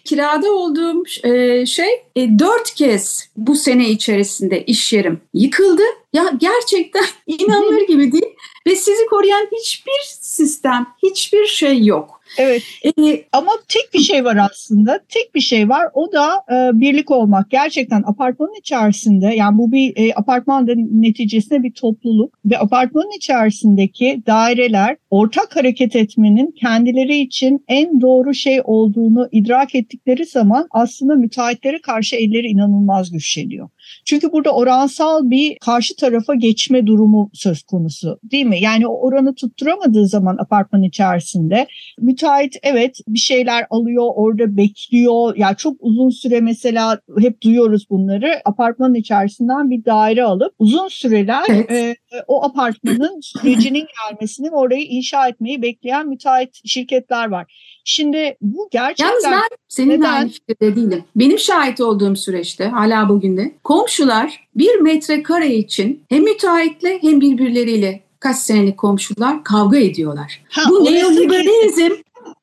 Kirada 0.05 0.53
olduğum 0.53 1.03
e, 1.25 1.67
şey 1.67 1.91
e, 2.17 2.39
dört 2.39 2.75
kez 2.75 3.29
bu 3.37 3.57
sene 3.57 3.91
içerisinde 3.91 4.65
iş 4.65 4.93
yerim 4.93 5.21
yıkıldı. 5.35 5.83
Ya 6.13 6.33
gerçekten 6.41 7.05
inanılır 7.27 7.87
gibi 7.87 8.13
değil 8.13 8.35
ve 8.67 8.77
sizi 8.77 9.07
koruyan 9.07 9.49
hiçbir 9.53 10.17
sistem, 10.21 10.87
hiçbir 11.03 11.47
şey 11.47 11.85
yok. 11.85 12.18
Evet. 12.39 12.63
Ee, 12.85 13.25
ama 13.33 13.51
tek 13.69 13.95
bir 13.95 13.99
şey 13.99 14.25
var 14.25 14.39
aslında. 14.51 15.01
Tek 15.09 15.35
bir 15.35 15.41
şey 15.41 15.69
var. 15.69 15.87
O 15.95 16.13
da 16.13 16.29
e, 16.51 16.81
birlik 16.81 17.11
olmak. 17.11 17.51
Gerçekten 17.51 18.03
apartmanın 18.07 18.59
içerisinde 18.59 19.27
yani 19.27 19.59
bu 19.59 19.73
bir 19.73 19.93
e, 19.97 20.15
apartman 20.15 20.67
neticesinde 20.91 21.63
bir 21.63 21.73
topluluk 21.73 22.35
ve 22.45 22.59
apartmanın 22.59 23.17
içerisindeki 23.17 24.23
daireler 24.27 24.97
ortak 25.11 25.57
hareket 25.57 25.97
etmenin 25.97 26.51
kendileri 26.51 27.17
için 27.17 27.65
en 27.69 28.01
doğru 28.01 28.35
şey 28.35 28.61
olduğunu 28.65 29.29
idrak 29.33 29.75
ettikleri 29.75 30.27
zaman 30.27 30.69
aslında 30.71 31.15
müteahhitlere 31.15 31.81
karşı 31.81 32.17
elleri 32.17 32.47
inanılmaz 32.47 33.13
güçleniyor. 33.13 33.69
Çünkü 34.05 34.33
burada 34.33 34.51
oransal 34.51 35.31
bir 35.31 35.57
karşı 35.61 35.97
tarafa 35.97 36.35
geçme 36.35 36.87
durumu 36.87 37.31
söz 37.33 37.63
konusu 37.63 38.19
değil 38.23 38.47
mi? 38.47 38.61
Yani 38.61 38.87
o 38.87 39.01
oranı 39.07 39.35
tutturamadığı 39.35 40.07
zaman 40.07 40.37
apartman 40.41 40.83
içerisinde 40.83 41.67
müteahhit 41.99 42.57
evet 42.63 42.99
bir 43.09 43.19
şeyler 43.19 43.67
alıyor 43.71 44.05
orada 44.15 44.57
bekliyor. 44.57 45.37
Ya 45.37 45.49
yani 45.49 45.57
çok 45.57 45.77
uzun 45.81 46.11
süre 46.11 46.41
mesela 46.41 47.01
hep 47.19 47.43
duyuyoruz 47.43 47.91
bunları. 47.91 48.41
Apartmanın 48.45 48.95
içerisinden 48.95 49.71
bir 49.71 49.85
daire 49.85 50.25
alıp 50.25 50.55
uzun 50.59 50.89
süreler 50.89 51.45
evet. 51.49 51.71
e, 51.71 51.97
o 52.27 52.45
apartmanın 52.45 53.21
sürecinin 53.21 53.87
gelmesini 54.11 54.51
orayı 54.51 54.85
inşa 54.85 55.29
etmeyi 55.29 55.63
bekleyen 55.63 56.09
müteahhit 56.09 56.61
şirketler 56.65 57.29
var. 57.29 57.53
Şimdi 57.91 58.37
bu 58.41 58.69
gerçekten... 58.71 59.07
Yalnız 59.07 59.25
ben 59.25 59.57
senin 59.69 60.01
neden? 60.01 60.13
aynı 60.13 60.29
fikirde 60.29 60.77
değilim. 60.77 61.05
Benim 61.17 61.39
şahit 61.39 61.81
olduğum 61.81 62.17
süreçte 62.17 62.65
hala 62.65 63.09
bugün 63.09 63.37
de 63.37 63.53
komşular 63.65 64.49
bir 64.55 64.81
metrekare 64.81 65.55
için 65.55 66.03
hem 66.09 66.25
müteahhitle 66.25 67.03
hem 67.03 67.21
birbirleriyle 67.21 68.01
kaç 68.21 68.37
senelik 68.37 68.79
komşular 68.79 69.45
kavga 69.45 69.79
ediyorlar. 69.79 70.43
Ha, 70.49 70.63
bu 70.71 70.85
neoliberalizm 70.85 71.95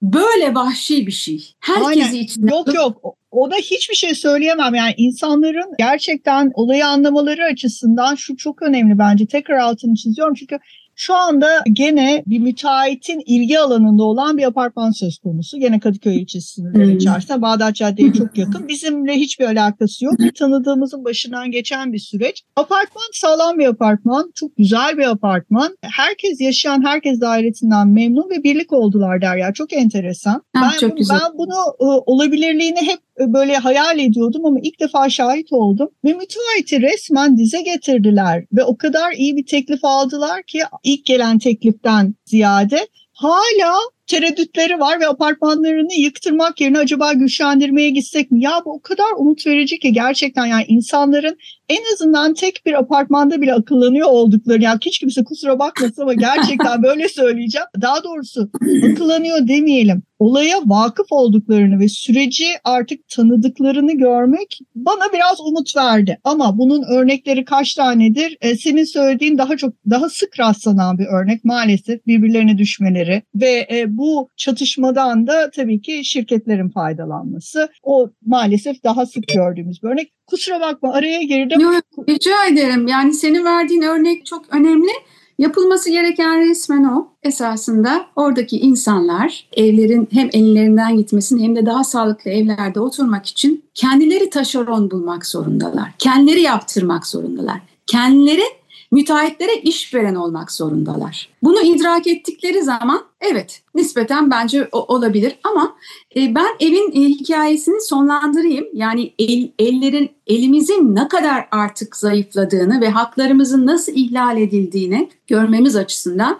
böyle 0.01 0.55
vahşi 0.55 1.07
bir 1.07 1.11
şey. 1.11 1.53
Herkesi 1.59 2.19
içinde... 2.19 2.51
Yok 2.51 2.73
yok 2.73 3.15
o 3.31 3.51
da 3.51 3.55
hiçbir 3.55 3.95
şey 3.95 4.15
söyleyemem. 4.15 4.75
Yani 4.75 4.93
insanların 4.97 5.73
gerçekten 5.77 6.51
olayı 6.53 6.87
anlamaları 6.87 7.45
açısından 7.45 8.15
şu 8.15 8.37
çok 8.37 8.61
önemli 8.61 8.99
bence. 8.99 9.25
Tekrar 9.25 9.57
altını 9.57 9.95
çiziyorum 9.95 10.33
çünkü 10.33 10.59
şu 10.95 11.15
anda 11.15 11.63
gene 11.73 12.23
bir 12.27 12.39
müteahhitin 12.39 13.21
ilgi 13.25 13.59
alanında 13.59 14.03
olan 14.03 14.37
bir 14.37 14.43
apartman 14.43 14.91
söz 14.91 15.17
konusu. 15.17 15.59
Gene 15.59 15.79
Kadıköy 15.79 16.21
ilçesinde 16.21 16.85
hmm. 16.85 16.97
içerisinde 16.97 17.41
Bağdat 17.41 17.75
Cadde'ye 17.75 18.13
çok 18.17 18.37
yakın. 18.37 18.67
Bizimle 18.67 19.13
hiçbir 19.13 19.45
alakası 19.45 20.05
yok. 20.05 20.19
Bir 20.19 20.33
tanıdığımızın 20.33 21.05
başından 21.05 21.51
geçen 21.51 21.93
bir 21.93 21.99
süreç. 21.99 22.43
Apartman 22.55 23.09
sağlam 23.13 23.59
bir 23.59 23.67
apartman. 23.67 24.31
Çok 24.35 24.57
güzel 24.57 24.97
bir 24.97 25.07
apartman. 25.07 25.77
Herkes 25.81 26.41
yaşayan 26.41 26.85
herkes 26.85 27.21
dairesinden 27.21 27.87
memnun 27.87 28.29
ve 28.29 28.43
birlik 28.43 28.73
oldular 28.73 29.21
der 29.21 29.37
ya. 29.37 29.53
Çok 29.53 29.73
enteresan. 29.73 30.41
Ha, 30.53 30.71
ben, 30.73 30.79
çok 30.79 30.97
güzel. 30.97 31.19
ben 31.21 31.37
bunu 31.37 31.55
e, 31.79 31.85
olabilirliğini 32.05 32.81
hep 32.81 32.99
böyle 33.19 33.57
hayal 33.57 33.99
ediyordum 33.99 34.45
ama 34.45 34.59
ilk 34.63 34.79
defa 34.79 35.09
şahit 35.09 35.53
oldum. 35.53 35.89
Ve 36.05 36.13
müteahhiti 36.13 36.81
resmen 36.81 37.37
dize 37.37 37.61
getirdiler 37.61 38.45
ve 38.53 38.63
o 38.63 38.77
kadar 38.77 39.11
iyi 39.11 39.37
bir 39.37 39.45
teklif 39.45 39.79
aldılar 39.85 40.43
ki 40.43 40.59
ilk 40.83 41.05
gelen 41.05 41.39
tekliften 41.39 42.15
ziyade 42.25 42.87
hala 43.13 43.75
tereddütleri 44.07 44.79
var 44.79 44.99
ve 44.99 45.07
apartmanlarını 45.07 45.93
yıktırmak 45.93 46.61
yerine 46.61 46.79
acaba 46.79 47.13
güçlendirmeye 47.13 47.89
gitsek 47.89 48.31
mi? 48.31 48.43
Ya 48.43 48.61
bu 48.65 48.73
o 48.73 48.81
kadar 48.81 49.11
umut 49.17 49.47
verici 49.47 49.79
ki 49.79 49.93
gerçekten 49.93 50.45
yani 50.45 50.65
insanların 50.67 51.37
en 51.69 51.93
azından 51.93 52.33
tek 52.33 52.61
bir 52.65 52.73
apartmanda 52.73 53.41
bile 53.41 53.53
akıllanıyor 53.53 54.07
oldukları 54.07 54.61
yani 54.61 54.79
hiç 54.85 54.99
kimse 54.99 55.23
kusura 55.23 55.59
bakmasın 55.59 56.01
ama 56.01 56.13
gerçekten 56.13 56.83
böyle 56.83 57.09
söyleyeceğim. 57.09 57.67
Daha 57.81 58.03
doğrusu 58.03 58.49
akıllanıyor 58.91 59.47
demeyelim. 59.47 60.03
Olaya 60.19 60.57
vakıf 60.65 61.07
olduklarını 61.09 61.79
ve 61.79 61.89
süreci 61.89 62.45
artık 62.63 63.07
tanıdıklarını 63.07 63.97
görmek 63.97 64.59
bana 64.75 65.13
biraz 65.13 65.39
umut 65.39 65.75
verdi. 65.75 66.17
Ama 66.23 66.57
bunun 66.57 66.83
örnekleri 66.83 67.45
kaç 67.45 67.73
tanedir? 67.73 68.37
E, 68.41 68.55
senin 68.55 68.83
söylediğin 68.83 69.37
daha 69.37 69.57
çok 69.57 69.73
daha 69.89 70.09
sık 70.09 70.39
rastlanan 70.39 70.97
bir 70.97 71.05
örnek 71.05 71.45
maalesef 71.45 72.07
birbirlerine 72.07 72.57
düşmeleri 72.57 73.23
ve 73.35 73.67
e, 73.71 73.97
bu 73.97 74.29
çatışmadan 74.37 75.27
da 75.27 75.49
tabii 75.51 75.81
ki 75.81 76.05
şirketlerin 76.05 76.69
faydalanması. 76.69 77.69
O 77.83 78.09
maalesef 78.25 78.83
daha 78.83 79.05
sık 79.05 79.27
gördüğümüz 79.27 79.83
bir 79.83 79.87
örnek. 79.87 80.11
Kusura 80.27 80.61
bakma 80.61 80.93
araya 80.93 81.23
girdim. 81.23 81.59
Yok, 81.59 81.83
rica 82.09 82.45
ederim. 82.45 82.87
Yani 82.87 83.13
senin 83.13 83.45
verdiğin 83.45 83.81
örnek 83.81 84.25
çok 84.25 84.45
önemli. 84.55 84.91
Yapılması 85.39 85.89
gereken 85.89 86.39
resmen 86.39 86.83
o. 86.83 87.07
Esasında 87.23 88.05
oradaki 88.15 88.59
insanlar 88.59 89.47
evlerin 89.53 90.07
hem 90.11 90.29
ellerinden 90.33 90.97
gitmesini 90.97 91.43
hem 91.43 91.55
de 91.55 91.65
daha 91.65 91.83
sağlıklı 91.83 92.31
evlerde 92.31 92.79
oturmak 92.79 93.25
için 93.25 93.63
kendileri 93.73 94.29
taşeron 94.29 94.91
bulmak 94.91 95.25
zorundalar. 95.25 95.91
Kendileri 95.99 96.41
yaptırmak 96.41 97.07
zorundalar. 97.07 97.61
Kendileri 97.87 98.43
müteahhitlere 98.91 99.55
işveren 99.55 100.15
olmak 100.15 100.51
zorundalar. 100.51 101.29
Bunu 101.43 101.61
idrak 101.61 102.07
ettikleri 102.07 102.63
zaman 102.63 103.01
evet 103.31 103.61
nispeten 103.75 104.31
bence 104.31 104.69
olabilir 104.71 105.35
ama 105.43 105.75
e, 106.15 106.35
ben 106.35 106.47
evin 106.59 106.91
e, 106.91 107.09
hikayesini 107.09 107.81
sonlandırayım. 107.81 108.65
Yani 108.73 109.13
el, 109.19 109.49
ellerin 109.59 110.11
elimizin 110.27 110.95
ne 110.95 111.07
kadar 111.07 111.47
artık 111.51 111.95
zayıfladığını 111.95 112.81
ve 112.81 112.89
haklarımızın 112.89 113.65
nasıl 113.65 113.91
ihlal 113.95 114.37
edildiğini 114.37 115.09
görmemiz 115.27 115.75
açısından 115.75 116.39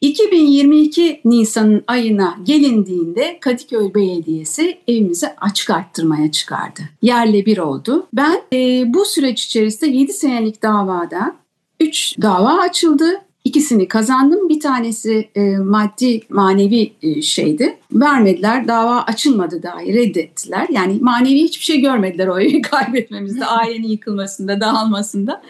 2022 0.00 1.20
Nisan'ın 1.24 1.84
ayına 1.86 2.36
gelindiğinde 2.42 3.38
Kadıköy 3.40 3.94
Belediyesi 3.94 4.78
evimizi 4.88 5.28
açık 5.40 5.70
arttırmaya 5.70 6.32
çıkardı. 6.32 6.80
Yerle 7.02 7.46
bir 7.46 7.58
oldu. 7.58 8.06
Ben 8.12 8.42
e, 8.52 8.84
bu 8.94 9.04
süreç 9.04 9.44
içerisinde 9.44 9.90
7 9.90 10.12
senelik 10.12 10.62
davada 10.62 11.36
3 11.80 12.14
dava 12.22 12.58
açıldı. 12.58 13.23
İkisini 13.44 13.88
kazandım. 13.88 14.48
Bir 14.48 14.60
tanesi 14.60 15.28
e, 15.34 15.56
maddi 15.56 16.20
manevi 16.28 16.92
e, 17.02 17.22
şeydi. 17.22 17.76
Vermediler. 17.92 18.68
Dava 18.68 19.02
açılmadı 19.02 19.62
dahi 19.62 19.94
reddettiler. 19.94 20.66
Yani 20.70 20.98
manevi 21.00 21.38
hiçbir 21.38 21.64
şey 21.64 21.80
görmediler 21.80 22.26
o 22.26 22.40
evi 22.40 22.62
kaybetmemizde, 22.62 23.46
ailenin 23.46 23.88
yıkılmasında, 23.88 24.60
dağılmasında. 24.60 25.42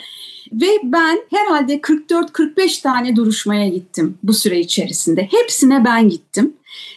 Ve 0.52 0.66
ben 0.84 1.18
herhalde 1.30 1.76
44-45 1.76 2.82
tane 2.82 3.16
duruşmaya 3.16 3.68
gittim 3.68 4.18
bu 4.22 4.32
süre 4.32 4.60
içerisinde. 4.60 5.28
Hepsine 5.30 5.84
ben 5.84 6.08
gittim. 6.08 6.54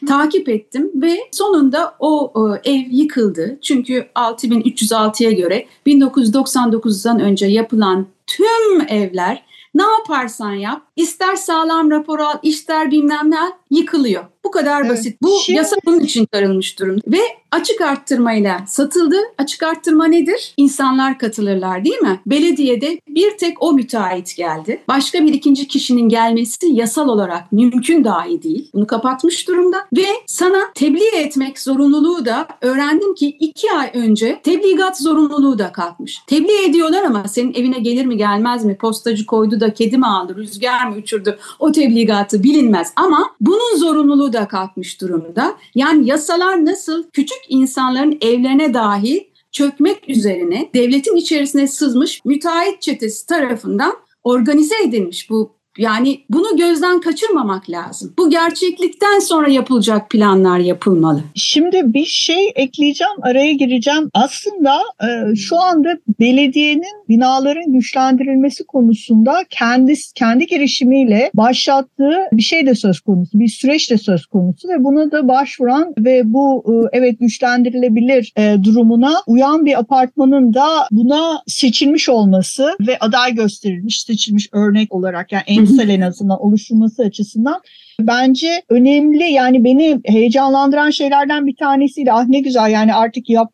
Takip 0.07 0.49
ettim 0.49 0.91
ve 0.95 1.17
sonunda 1.31 1.95
o, 1.99 2.31
o 2.33 2.55
ev 2.55 2.83
yıkıldı. 2.91 3.57
Çünkü 3.61 4.07
6306'ya 4.15 5.31
göre 5.31 5.65
1999'dan 5.87 7.19
önce 7.19 7.45
yapılan 7.45 8.07
tüm 8.27 8.81
evler 8.87 9.46
ne 9.77 9.83
yaparsan 9.83 10.51
yap, 10.51 10.81
ister 10.95 11.35
sağlam 11.35 11.91
rapor 11.91 12.19
al, 12.19 12.37
ister 12.43 12.91
bilmem 12.91 13.31
ne 13.31 13.39
yıkılıyor. 13.69 14.25
Bu 14.43 14.51
kadar 14.51 14.81
evet. 14.81 14.91
basit. 14.91 15.21
Bu 15.21 15.39
Şimdi... 15.43 15.57
yasa 15.57 15.75
bunun 15.85 15.99
için 15.99 16.25
çıkarılmış 16.25 16.79
durumda. 16.79 17.01
Ve 17.07 17.19
açık 17.51 17.81
arttırmayla 17.81 18.63
satıldı. 18.67 19.15
Açık 19.37 19.63
arttırma 19.63 20.05
nedir? 20.05 20.53
İnsanlar 20.57 21.19
katılırlar 21.19 21.85
değil 21.85 22.01
mi? 22.01 22.19
Belediyede 22.25 22.99
bir 23.07 23.37
tek 23.37 23.63
o 23.63 23.73
müteahhit 23.73 24.35
geldi. 24.37 24.81
Başka 24.87 25.23
bir 25.23 25.33
ikinci 25.33 25.67
kişinin 25.67 26.09
gelmesi 26.09 26.67
yasal 26.67 27.09
olarak 27.09 27.51
mümkün 27.51 28.03
dahi 28.03 28.43
değil. 28.43 28.69
Bunu 28.73 28.87
kapatmış 28.87 29.47
durumda. 29.47 29.77
Ve 29.97 30.07
sana 30.25 30.59
tebliğ 30.75 31.15
etmek 31.15 31.59
zorunluluğu 31.59 32.25
da 32.25 32.47
öğrendim 32.61 33.15
ki 33.15 33.27
iki 33.39 33.71
ay 33.71 33.91
önce 33.93 34.39
tebligat 34.43 35.01
zorunluluğu 35.01 35.59
da 35.59 35.71
kalkmış. 35.71 36.21
Tebliğ 36.27 36.65
ediyorlar 36.69 37.03
ama 37.03 37.27
senin 37.27 37.53
evine 37.53 37.79
gelir 37.79 38.05
mi 38.05 38.17
gelmez 38.17 38.65
mi? 38.65 38.77
Postacı 38.77 39.25
koydu 39.25 39.59
da 39.59 39.73
kedi 39.73 39.97
mi 39.97 40.07
aldı, 40.07 40.35
rüzgar 40.35 40.87
mı 40.87 40.95
uçurdu? 40.95 41.37
O 41.59 41.71
tebligatı 41.71 42.43
bilinmez. 42.43 42.93
Ama 42.95 43.31
bunun 43.41 43.77
zorunluluğu 43.77 44.33
da 44.33 44.47
kalkmış 44.47 45.01
durumda. 45.01 45.55
Yani 45.75 46.09
yasalar 46.09 46.65
nasıl 46.65 47.03
küçük 47.13 47.36
insanların 47.49 48.17
evlerine 48.21 48.73
dahil 48.73 49.19
çökmek 49.51 50.09
üzerine 50.09 50.69
devletin 50.73 51.15
içerisine 51.15 51.67
sızmış 51.67 52.25
müteahhit 52.25 52.81
çetesi 52.81 53.25
tarafından 53.25 53.93
organize 54.23 54.75
edilmiş 54.83 55.29
bu 55.29 55.56
yani 55.77 56.21
bunu 56.29 56.57
gözden 56.57 57.01
kaçırmamak 57.01 57.69
lazım. 57.69 58.13
Bu 58.17 58.29
gerçeklikten 58.29 59.19
sonra 59.19 59.47
yapılacak 59.49 60.09
planlar 60.09 60.59
yapılmalı. 60.59 61.21
Şimdi 61.35 61.93
bir 61.93 62.05
şey 62.05 62.51
ekleyeceğim, 62.55 63.13
araya 63.21 63.53
gireceğim. 63.53 64.09
Aslında 64.13 64.79
e, 65.01 65.35
şu 65.35 65.59
anda 65.59 65.97
belediyenin 66.19 67.07
binaların 67.09 67.73
güçlendirilmesi 67.73 68.63
konusunda 68.63 69.43
kendi 69.49 69.93
kendi 70.15 70.45
girişimiyle 70.45 71.31
başlattığı 71.33 72.17
bir 72.31 72.41
şey 72.41 72.65
de 72.65 72.75
söz 72.75 72.99
konusu, 72.99 73.39
bir 73.39 73.47
süreç 73.47 73.91
de 73.91 73.97
söz 73.97 74.25
konusu 74.25 74.67
ve 74.67 74.83
buna 74.83 75.11
da 75.11 75.27
başvuran 75.27 75.93
ve 75.97 76.21
bu 76.25 76.63
e, 76.67 76.97
evet 76.97 77.19
güçlendirilebilir 77.19 78.33
e, 78.37 78.63
durumuna 78.63 79.13
uyan 79.27 79.65
bir 79.65 79.79
apartmanın 79.79 80.53
da 80.53 80.67
buna 80.91 81.41
seçilmiş 81.47 82.09
olması 82.09 82.75
ve 82.87 82.99
aday 82.99 83.35
gösterilmiş, 83.35 84.01
seçilmiş 84.01 84.49
örnek 84.51 84.93
olarak 84.93 85.31
yani 85.31 85.43
en 85.47 85.66
kurumsal 85.67 85.89
en 85.89 86.01
azından 86.01 86.41
oluşturması 86.41 87.03
açısından 87.03 87.61
bence 88.01 88.61
önemli 88.69 89.23
yani 89.23 89.63
beni 89.63 89.99
heyecanlandıran 90.05 90.89
şeylerden 90.89 91.47
bir 91.47 91.55
tanesiyle 91.55 92.13
ah 92.13 92.27
ne 92.27 92.39
güzel 92.39 92.71
yani 92.71 92.93
artık 92.93 93.29
yap, 93.29 93.51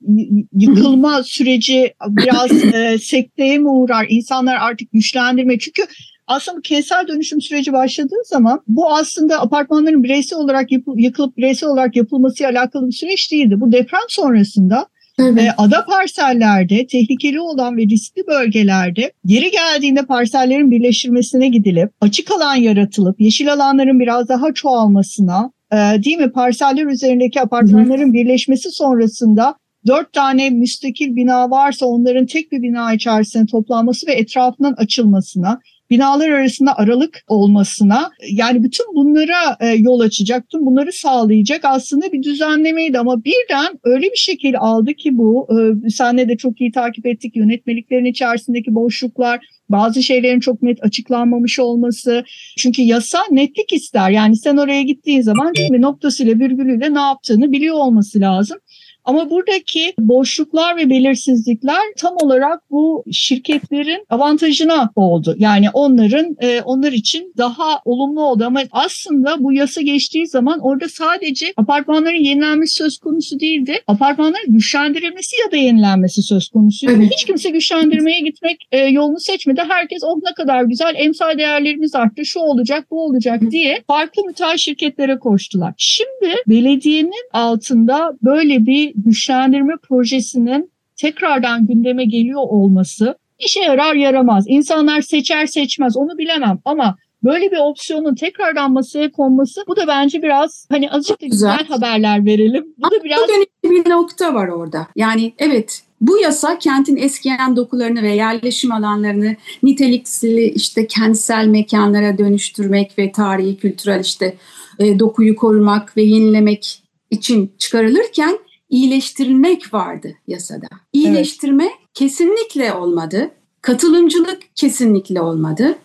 yıkılma 0.53 1.23
süreci 1.25 1.93
biraz 2.07 2.73
e, 2.73 2.97
sekteye 2.97 3.57
mi 3.57 3.69
uğrar 3.69 4.05
insanlar 4.09 4.55
artık 4.55 4.91
güçlendirme 4.91 5.59
çünkü 5.59 5.83
aslında 6.27 6.61
kentsel 6.63 7.07
dönüşüm 7.07 7.41
süreci 7.41 7.73
başladığı 7.73 8.23
zaman 8.25 8.61
bu 8.67 8.93
aslında 8.93 9.41
apartmanların 9.41 10.03
bireysel 10.03 10.39
olarak 10.39 10.71
yıkılıp 10.97 11.37
bireysel 11.37 11.69
olarak 11.69 11.95
yapılması 11.95 12.47
alakalı 12.47 12.87
bir 12.87 12.95
süreç 12.95 13.31
değildi. 13.31 13.61
Bu 13.61 13.71
deprem 13.71 14.01
sonrasında 14.07 14.87
Evet. 15.19 15.39
E, 15.39 15.51
ada 15.57 15.85
parsellerde 15.85 16.87
tehlikeli 16.87 17.39
olan 17.39 17.77
ve 17.77 17.81
riskli 17.81 18.27
bölgelerde 18.27 19.11
geri 19.25 19.51
geldiğinde 19.51 20.05
parsellerin 20.05 20.71
birleştirmesine 20.71 21.47
gidilip 21.47 21.91
açık 22.01 22.31
alan 22.31 22.55
yaratılıp 22.55 23.21
yeşil 23.21 23.53
alanların 23.53 23.99
biraz 23.99 24.29
daha 24.29 24.53
çoğalmasına 24.53 25.51
e, 25.71 25.75
değil 25.75 26.17
mi 26.17 26.31
parseller 26.31 26.85
üzerindeki 26.85 27.41
apartmanların 27.41 28.13
birleşmesi 28.13 28.71
sonrasında 28.71 29.55
dört 29.87 30.13
tane 30.13 30.49
müstakil 30.49 31.15
bina 31.15 31.49
varsa 31.49 31.85
onların 31.85 32.25
tek 32.25 32.51
bir 32.51 32.61
bina 32.61 32.93
içerisinde 32.93 33.45
toplanması 33.45 34.07
ve 34.07 34.13
etrafından 34.13 34.73
açılmasına 34.73 35.59
binalar 35.89 36.29
arasında 36.29 36.77
aralık 36.77 37.23
olmasına 37.27 38.11
yani 38.31 38.63
bütün 38.63 38.85
bunlara 38.95 39.57
e, 39.59 39.67
yol 39.67 39.99
açacak, 39.99 40.49
tüm 40.49 40.65
bunları 40.65 40.91
sağlayacak 40.91 41.61
aslında 41.63 42.11
bir 42.11 42.23
düzenlemeydi 42.23 42.99
ama 42.99 43.23
birden 43.23 43.79
öyle 43.83 44.05
bir 44.05 44.17
şekil 44.17 44.57
aldı 44.57 44.93
ki 44.93 45.17
bu 45.17 45.47
e, 45.51 45.89
senle 45.89 46.29
de 46.29 46.37
çok 46.37 46.61
iyi 46.61 46.71
takip 46.71 47.05
ettik 47.05 47.35
yönetmeliklerin 47.35 48.05
içerisindeki 48.05 48.75
boşluklar 48.75 49.39
bazı 49.69 50.03
şeylerin 50.03 50.39
çok 50.39 50.61
net 50.61 50.83
açıklanmamış 50.83 51.59
olması. 51.59 52.23
Çünkü 52.57 52.81
yasa 52.81 53.19
netlik 53.31 53.73
ister. 53.73 54.09
Yani 54.09 54.37
sen 54.37 54.57
oraya 54.57 54.81
gittiğin 54.81 55.21
zaman 55.21 55.53
değil 55.55 55.71
mi 55.71 55.81
noktasıyla 55.81 56.39
virgülüyle 56.39 56.93
ne 56.93 56.99
yaptığını 56.99 57.51
biliyor 57.51 57.75
olması 57.75 58.19
lazım. 58.19 58.57
Ama 59.05 59.29
buradaki 59.29 59.93
boşluklar 59.99 60.77
ve 60.77 60.89
belirsizlikler 60.89 61.81
tam 61.97 62.15
olarak 62.21 62.71
bu 62.71 63.03
şirketlerin 63.11 64.05
avantajına 64.09 64.89
oldu. 64.95 65.35
Yani 65.39 65.69
onların 65.73 66.35
e, 66.41 66.61
onlar 66.61 66.91
için 66.91 67.33
daha 67.37 67.81
olumlu 67.85 68.21
oldu 68.21 68.43
ama 68.45 68.61
aslında 68.71 69.43
bu 69.43 69.53
yasa 69.53 69.81
geçtiği 69.81 70.27
zaman 70.27 70.59
orada 70.59 70.89
sadece 70.89 71.53
apartmanların 71.57 72.23
yenilenmesi 72.23 72.75
söz 72.75 72.97
konusu 72.97 73.39
değildi. 73.39 73.79
Apartmanların 73.87 74.53
güçlendirilmesi 74.53 75.35
ya 75.45 75.51
da 75.51 75.57
yenilenmesi 75.57 76.21
söz 76.21 76.49
konusu. 76.49 76.87
Evet. 76.89 77.11
Hiç 77.13 77.25
kimse 77.25 77.49
güçlendirmeye 77.49 78.19
gitmek 78.19 78.67
e, 78.71 78.79
yolunu 78.79 79.19
seçmedi. 79.19 79.61
Herkes 79.69 80.03
oh 80.03 80.17
ne 80.17 80.33
kadar 80.33 80.63
güzel 80.63 80.93
emsal 80.97 81.37
değerlerimiz 81.37 81.95
arttı 81.95 82.25
şu 82.25 82.39
olacak 82.39 82.87
bu 82.91 83.05
olacak 83.05 83.41
diye 83.51 83.83
farklı 83.87 84.23
müteahhit 84.23 84.59
şirketlere 84.59 85.19
koştular. 85.19 85.73
Şimdi 85.77 86.35
belediyenin 86.47 87.29
altında 87.33 88.17
böyle 88.23 88.65
bir 88.65 88.92
güçlendirme 88.95 89.73
projesinin 89.77 90.71
tekrardan 90.95 91.67
gündeme 91.67 92.05
geliyor 92.05 92.41
olması 92.41 93.17
işe 93.39 93.59
yarar 93.59 93.95
yaramaz. 93.95 94.45
İnsanlar 94.47 95.01
seçer 95.01 95.45
seçmez 95.45 95.97
onu 95.97 96.17
bilemem 96.17 96.59
ama 96.65 96.97
böyle 97.23 97.51
bir 97.51 97.57
opsiyonun 97.57 98.15
tekrardan 98.15 98.71
masaya 98.71 99.11
konması 99.11 99.63
bu 99.67 99.75
da 99.75 99.87
bence 99.87 100.21
biraz 100.21 100.67
hani 100.71 100.91
azıcık 100.91 101.21
da 101.21 101.25
güzel, 101.25 101.57
güzel 101.57 101.75
haberler 101.75 102.25
verelim. 102.25 102.65
Bu 102.77 102.91
da 102.91 103.03
biraz 103.03 103.21
önemli 103.29 103.85
bir 103.85 103.89
nokta 103.89 104.33
var 104.33 104.47
orada. 104.47 104.87
Yani 104.95 105.33
evet 105.37 105.83
Bu 106.01 106.17
yasa 106.17 106.57
kentin 106.57 106.97
eskiyen 106.97 107.55
dokularını 107.55 108.01
ve 108.01 108.11
yerleşim 108.11 108.71
alanlarını 108.71 109.35
nitelikli 109.63 110.45
işte 110.45 110.87
kentsel 110.87 111.45
mekanlara 111.45 112.17
dönüştürmek 112.17 112.99
ve 112.99 113.11
tarihi 113.11 113.57
kültürel 113.57 113.99
işte 113.99 114.35
e, 114.79 114.99
dokuyu 114.99 115.35
korumak 115.35 115.97
ve 115.97 116.03
yenilemek 116.03 116.83
için 117.11 117.51
çıkarılırken 117.57 118.37
iyileştirmek 118.73 119.73
vardı 119.73 120.13
yasada. 120.27 120.67
İyileştirme 120.93 121.63
evet. 121.63 121.75
kesinlikle 121.93 122.73
olmadı. 122.73 123.31
Katılımcılık 123.61 124.41
kesinlikle 124.55 125.21
olmadı. 125.21 125.75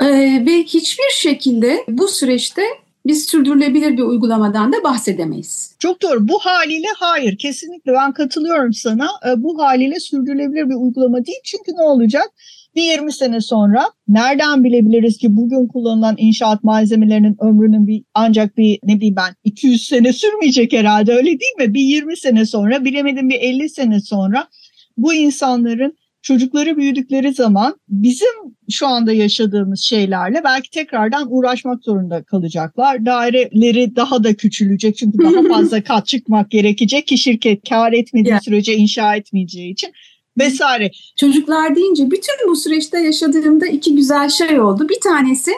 Ee, 0.00 0.06
ve 0.46 0.62
hiçbir 0.62 1.10
şekilde 1.12 1.84
bu 1.88 2.08
süreçte 2.08 2.62
biz 3.06 3.26
sürdürülebilir 3.26 3.96
bir 3.96 4.02
uygulamadan 4.02 4.72
da 4.72 4.84
bahsedemeyiz. 4.84 5.74
Çok 5.78 6.02
doğru. 6.02 6.28
Bu 6.28 6.38
haliyle 6.38 6.88
hayır. 6.98 7.38
Kesinlikle 7.38 7.92
ben 7.92 8.12
katılıyorum 8.12 8.72
sana. 8.72 9.08
Ee, 9.26 9.42
bu 9.42 9.58
haliyle 9.58 10.00
sürdürülebilir 10.00 10.68
bir 10.68 10.74
uygulama 10.74 11.26
değil. 11.26 11.40
Çünkü 11.44 11.72
ne 11.72 11.82
olacak? 11.82 12.30
Bir 12.74 12.82
20 12.82 13.12
sene 13.12 13.40
sonra 13.40 13.84
nereden 14.08 14.64
bilebiliriz 14.64 15.18
ki 15.18 15.36
bugün 15.36 15.66
kullanılan 15.66 16.14
inşaat 16.18 16.64
malzemelerinin 16.64 17.36
ömrünün 17.40 17.86
bir 17.86 18.04
ancak 18.14 18.56
bir 18.56 18.78
ne 18.84 18.96
bileyim 18.96 19.16
ben 19.16 19.34
200 19.44 19.86
sene 19.86 20.12
sürmeyecek 20.12 20.72
herhalde 20.72 21.12
öyle 21.12 21.26
değil 21.26 21.68
mi? 21.68 21.74
Bir 21.74 21.80
20 21.80 22.16
sene 22.16 22.46
sonra 22.46 22.84
bilemedim 22.84 23.28
bir 23.28 23.40
50 23.40 23.68
sene 23.68 24.00
sonra 24.00 24.48
bu 24.96 25.14
insanların 25.14 25.96
çocukları 26.22 26.76
büyüdükleri 26.76 27.34
zaman 27.34 27.76
bizim 27.88 28.28
şu 28.70 28.86
anda 28.86 29.12
yaşadığımız 29.12 29.80
şeylerle 29.80 30.40
belki 30.44 30.70
tekrardan 30.70 31.26
uğraşmak 31.30 31.84
zorunda 31.84 32.22
kalacaklar. 32.22 33.06
Daireleri 33.06 33.96
daha 33.96 34.24
da 34.24 34.34
küçülecek 34.34 34.96
çünkü 34.96 35.18
daha 35.18 35.48
fazla 35.54 35.82
kat 35.82 36.06
çıkmak 36.06 36.50
gerekecek 36.50 37.06
ki 37.06 37.18
şirket 37.18 37.68
kar 37.68 37.92
etmediği 37.92 38.38
sürece 38.42 38.76
inşa 38.76 39.16
etmeyeceği 39.16 39.72
için 39.72 39.92
vesaire. 40.40 40.90
Çocuklar 41.16 41.76
deyince 41.76 42.10
bütün 42.10 42.34
bu 42.48 42.56
süreçte 42.56 42.98
yaşadığımda 42.98 43.66
iki 43.66 43.94
güzel 43.94 44.28
şey 44.28 44.60
oldu. 44.60 44.88
Bir 44.88 45.00
tanesi 45.00 45.52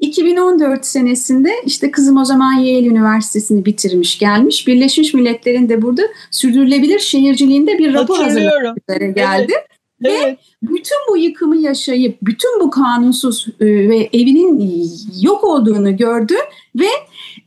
2014 0.00 0.86
senesinde 0.86 1.50
işte 1.64 1.90
kızım 1.90 2.16
o 2.16 2.24
zaman 2.24 2.52
Yale 2.52 2.86
Üniversitesi'ni 2.86 3.64
bitirmiş 3.64 4.18
gelmiş. 4.18 4.68
Birleşmiş 4.68 5.14
Milletler'in 5.14 5.68
de 5.68 5.82
burada 5.82 6.02
sürdürülebilir 6.30 6.98
şehirciliğinde 6.98 7.78
bir 7.78 7.94
rapor 7.94 8.18
hazırlamak 8.18 8.86
geldi. 9.14 9.52
Evet. 9.52 9.66
Ve 10.02 10.36
bütün 10.62 10.96
bu 11.10 11.16
yıkımı 11.16 11.56
yaşayıp 11.56 12.18
bütün 12.22 12.60
bu 12.60 12.70
kanunsuz 12.70 13.46
e, 13.60 13.66
ve 13.66 14.08
evinin 14.12 14.80
yok 15.22 15.44
olduğunu 15.44 15.96
gördü 15.96 16.34
ve 16.76 16.88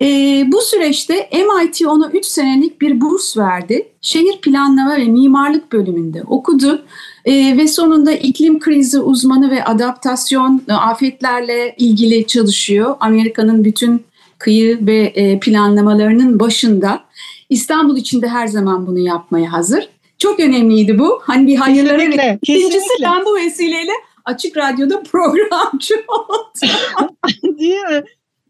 e, 0.02 0.06
bu 0.52 0.62
süreçte 0.62 1.30
MIT 1.34 1.82
ona 1.88 2.10
3 2.12 2.26
senelik 2.26 2.82
bir 2.82 3.02
burs 3.02 3.38
verdi. 3.38 3.88
Şehir 4.02 4.42
planlama 4.42 4.98
ve 4.98 5.06
mimarlık 5.06 5.72
bölümünde 5.72 6.24
okudu 6.24 6.86
e, 7.26 7.58
ve 7.58 7.68
sonunda 7.68 8.12
iklim 8.12 8.60
krizi 8.60 9.00
uzmanı 9.00 9.52
ve 9.52 9.64
adaptasyon 9.64 10.62
e, 10.70 10.74
afetlerle 10.74 11.76
ilgili 11.78 12.28
çalışıyor. 12.28 12.96
Amerika'nın 13.00 13.64
bütün 13.64 14.04
kıyı 14.38 14.88
ve 14.88 14.98
e, 14.98 15.40
planlamalarının 15.40 16.40
başında. 16.40 17.04
İstanbul 17.50 17.98
için 17.98 18.22
de 18.22 18.28
her 18.28 18.48
zaman 18.48 18.88
bunu 18.88 19.00
yapmaya 19.00 19.52
hazır. 19.54 19.90
Çok 20.18 20.40
önemliydi 20.40 21.00
bu. 21.00 21.20
Hani 21.24 21.48
bir 21.48 21.56
hayırlara 21.56 21.98
kesinlikle, 21.98 22.40
İkincisi 22.42 22.90
ben 23.04 23.26
bu 23.26 23.36
vesileyle 23.36 23.92
Açık 24.26 24.58
Radyo'da 24.58 25.04
programcı 25.12 25.96
oldum. 26.08 27.58
Değil 27.60 27.80
mi? 27.80 28.04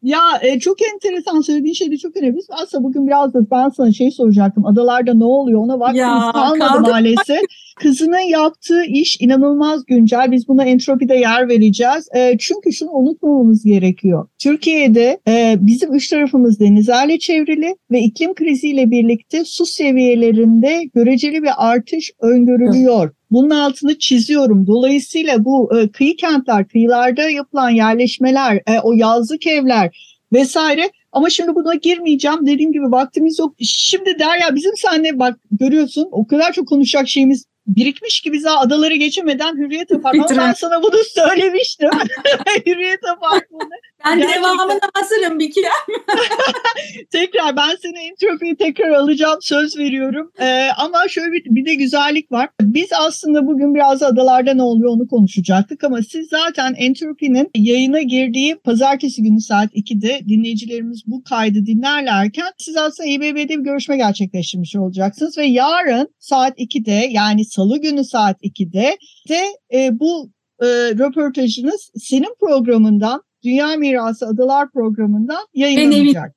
Ya 0.04 0.20
e, 0.42 0.60
çok 0.60 0.78
enteresan 0.82 1.42
söylediğin 1.42 1.74
şey 1.74 1.92
de 1.92 1.98
çok 1.98 2.18
önemli. 2.18 2.40
Aslında 2.50 2.84
bugün 2.84 3.08
biraz 3.08 3.34
da 3.34 3.52
ben 3.52 3.70
sana 3.70 3.92
şey 3.92 4.12
soracaktım. 4.12 4.66
Adalarda 4.66 5.14
ne 5.14 5.26
oluyor 5.26 5.60
ona 5.60 5.80
vaktimiz 5.80 6.32
kalmadı 6.34 6.60
kaldı. 6.60 6.92
maalesef. 6.92 7.42
Kızının 7.80 8.30
yaptığı 8.30 8.84
iş 8.84 9.18
inanılmaz 9.22 9.86
güncel. 9.86 10.32
Biz 10.32 10.48
buna 10.48 10.64
entropide 10.64 11.16
yer 11.16 11.50
vereceğiz. 11.50 12.08
E, 12.16 12.38
çünkü 12.40 12.74
şunu 12.74 12.92
unutmamamız 12.92 13.64
gerekiyor. 13.64 14.28
Türkiye'de 14.40 15.20
e, 15.28 15.58
bizim 15.60 15.94
üç 15.94 16.08
tarafımız 16.08 16.60
denizlerle 16.60 17.20
çevrili 17.20 17.76
ve 17.92 18.00
iklim 18.02 18.34
kriziyle 18.34 18.92
birlikte 18.92 19.46
su 19.46 19.66
seviyelerinde 19.66 20.84
göreceli 20.96 21.44
bir 21.44 21.52
artış 21.58 22.12
öngörülüyor. 22.22 23.12
Bunun 23.32 23.50
altını 23.50 24.00
çiziyorum. 24.00 24.68
Dolayısıyla 24.68 25.46
bu 25.46 25.78
e, 25.78 25.90
kıyı 25.90 26.16
kentler, 26.16 26.68
kıyılarda 26.68 27.30
yapılan 27.30 27.70
yerleşmeler, 27.70 28.56
e, 28.56 28.80
o 28.84 28.94
yazlık 28.94 29.48
evler 29.48 30.16
vesaire 30.34 30.90
ama 31.12 31.30
şimdi 31.30 31.56
buna 31.56 31.76
girmeyeceğim. 31.76 32.48
Dediğim 32.48 32.72
gibi 32.72 32.92
vaktimiz 32.92 33.40
yok. 33.40 33.56
Şimdi 33.60 34.20
Derya 34.20 34.56
bizim 34.56 34.72
seninle 34.78 35.20
bak 35.20 35.40
görüyorsun 35.52 36.08
o 36.12 36.28
kadar 36.28 36.54
çok 36.54 36.68
konuşacak 36.68 37.08
şeyimiz 37.08 37.46
birikmiş 37.76 38.22
ki 38.22 38.34
biz 38.34 38.44
daha 38.44 38.60
adaları 38.60 38.96
geçemeden 38.96 39.58
Hürriyet 39.58 39.92
Apartmanı. 39.92 40.38
Ben 40.38 40.54
sana 40.54 40.84
bunu 40.84 40.98
söylemiştim. 41.16 41.90
Hürriyet 42.66 43.06
Apartmanı. 43.06 43.70
Ben 44.06 44.18
Gerçekten. 44.18 44.44
devamına 44.44 44.80
hazırım 44.94 45.40
bir 45.40 45.52
kere. 45.52 45.66
tekrar 47.12 47.56
ben 47.56 47.76
seni 47.82 48.00
entropiyi 48.00 48.56
tekrar 48.56 48.90
alacağım 48.90 49.38
söz 49.42 49.78
veriyorum. 49.78 50.32
Ee, 50.40 50.68
ama 50.78 51.08
şöyle 51.08 51.32
bir, 51.32 51.44
bir 51.46 51.66
de 51.66 51.76
güzellik 51.76 52.32
var. 52.32 52.50
Biz 52.62 52.90
aslında 53.00 53.48
bugün 53.48 53.76
biraz 53.76 54.04
adalarda 54.04 54.54
ne 54.54 54.64
oluyor 54.64 54.90
onu 54.90 55.08
konuşacaktık 55.08 55.84
ama 55.84 56.02
siz 56.02 56.30
zaten 56.30 56.74
entropinin 56.78 57.50
yayına 57.56 58.02
girdiği 58.02 58.56
pazartesi 58.56 59.24
günü 59.24 59.42
saat 59.42 59.76
2'de 59.76 60.20
dinleyicilerimiz 60.28 61.04
bu 61.08 61.24
kaydı 61.24 61.66
dinlerlerken 61.66 62.50
siz 62.58 62.78
aslında 62.78 63.10
İBB'de 63.10 63.58
bir 63.58 63.64
görüşme 63.64 63.98
gerçekleştirmiş 63.98 64.76
olacaksınız 64.76 65.38
ve 65.38 65.46
yarın 65.46 66.08
saat 66.20 66.60
2'de 66.60 67.08
yani 67.10 67.46
salı 67.60 67.78
günü 67.78 68.04
saat 68.04 68.44
2'de 68.44 68.98
de 69.30 69.42
e, 69.74 70.00
bu 70.00 70.30
e, 70.62 70.66
röportajınız 70.68 71.92
senin 71.96 72.36
programından 72.40 73.24
Dünya 73.44 73.68
Mirası 73.68 74.28
Adalar 74.28 74.72
programından 74.72 75.48
yayınlanacak. 75.54 76.36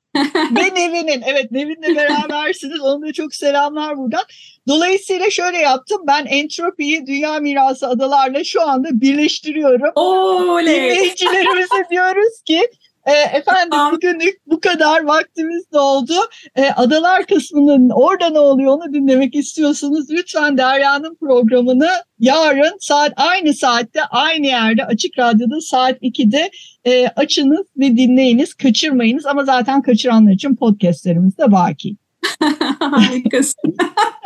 Ve 0.55 0.75
Nevin'in, 0.75 1.21
evet 1.25 1.51
Nevin'le 1.51 1.95
berabersiniz. 1.95 2.81
Ona 2.83 3.07
da 3.07 3.13
çok 3.13 3.35
selamlar 3.35 3.97
buradan. 3.97 4.23
Dolayısıyla 4.67 5.29
şöyle 5.29 5.57
yaptım. 5.57 6.01
Ben 6.07 6.25
entropiyi 6.25 7.07
Dünya 7.07 7.39
Mirası 7.39 7.87
Adalarla 7.87 8.43
şu 8.43 8.61
anda 8.61 9.01
birleştiriyorum. 9.01 9.91
Oley! 9.95 10.75
Dinleyicilerimize 10.75 11.89
diyoruz 11.91 12.41
ki 12.45 12.61
e, 13.05 13.37
efendim 13.37 13.79
bugünlük 13.91 14.37
bu 14.47 14.59
kadar 14.59 15.03
vaktimiz 15.03 15.71
doldu. 15.73 16.13
E, 16.55 16.69
adalar 16.69 17.25
kısmının 17.25 17.89
orada 17.89 18.29
ne 18.29 18.39
oluyor 18.39 18.73
onu 18.73 18.93
dinlemek 18.93 19.35
istiyorsanız 19.35 20.11
lütfen 20.11 20.57
Derya'nın 20.57 21.15
programını 21.15 21.89
yarın 22.19 22.77
saat 22.79 23.13
aynı 23.15 23.53
saatte 23.53 24.03
aynı 24.03 24.45
yerde 24.45 24.85
Açık 24.85 25.19
Radyo'da 25.19 25.61
saat 25.61 26.01
2'de 26.01 26.51
e, 26.85 27.07
açınız 27.07 27.67
ve 27.77 27.97
dinleyiniz 27.97 28.53
kaçırmayınız 28.53 29.25
ama 29.25 29.45
zaten 29.45 29.81
kaçıranlar 29.81 30.31
için 30.31 30.55
podcastlerimiz 30.55 31.37
de 31.37 31.51
baki. 31.51 31.95
Harikasın. 32.79 33.75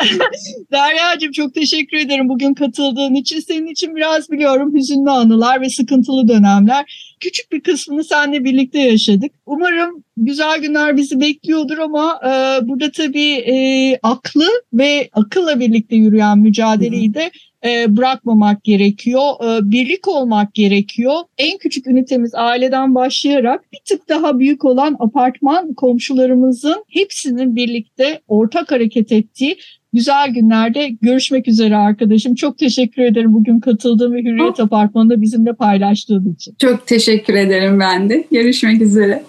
Derya'cığım 0.72 1.32
çok 1.32 1.54
teşekkür 1.54 1.98
ederim 1.98 2.30
bugün 2.30 2.54
katıldığın 2.54 3.14
için. 3.14 3.40
Senin 3.40 3.68
için 3.68 3.96
biraz 3.96 4.32
biliyorum 4.32 4.76
hüzünlü 4.76 5.10
anılar 5.10 5.62
ve 5.62 5.70
sıkıntılı 5.70 6.28
dönemler. 6.28 7.07
Küçük 7.20 7.52
bir 7.52 7.62
kısmını 7.62 8.04
seninle 8.04 8.44
birlikte 8.44 8.80
yaşadık. 8.80 9.32
Umarım 9.46 10.04
güzel 10.18 10.62
günler 10.62 10.98
bizi 10.98 11.20
bekliyordur 11.20 11.78
ama 11.78 12.20
e, 12.24 12.68
burada 12.68 12.92
tabii 12.92 13.34
e, 13.34 13.56
aklı 14.04 14.48
ve 14.74 15.10
akılla 15.14 15.60
birlikte 15.60 15.96
yürüyen 15.96 16.40
mücadeleyi 16.40 17.14
de 17.14 17.32
e, 17.66 17.98
bırakmamak 17.98 18.64
gerekiyor. 18.64 19.22
E, 19.44 19.72
birlik 19.72 20.08
olmak 20.08 20.54
gerekiyor. 20.54 21.16
En 21.38 21.58
küçük 21.58 21.88
ünitemiz 21.88 22.36
aileden 22.36 22.96
başlayarak 22.96 23.72
bir 23.74 23.80
tık 23.86 24.10
daha 24.10 24.40
büyük 24.40 24.66
olan 24.66 24.96
apartman 25.00 25.74
komşularımızın 25.74 26.84
hepsinin 26.88 27.56
birlikte 27.56 28.22
ortak 28.28 28.72
hareket 28.72 29.12
ettiği 29.12 29.58
güzel 29.98 30.30
günlerde 30.30 30.90
görüşmek 31.02 31.48
üzere 31.48 31.76
arkadaşım. 31.76 32.36
Çok 32.36 32.58
teşekkür 32.58 33.02
ederim 33.02 33.34
bugün 33.34 33.60
katıldığın 33.60 34.14
ve 34.14 34.22
Hürriyet 34.22 34.60
Apartmanı'nda 34.60 35.22
bizimle 35.22 35.54
paylaştığın 35.54 36.34
için. 36.34 36.56
Çok 36.62 36.88
teşekkür 36.88 37.34
ederim 37.34 37.80
ben 37.80 38.10
de. 38.10 38.26
Görüşmek 38.32 38.82
üzere. 38.82 39.24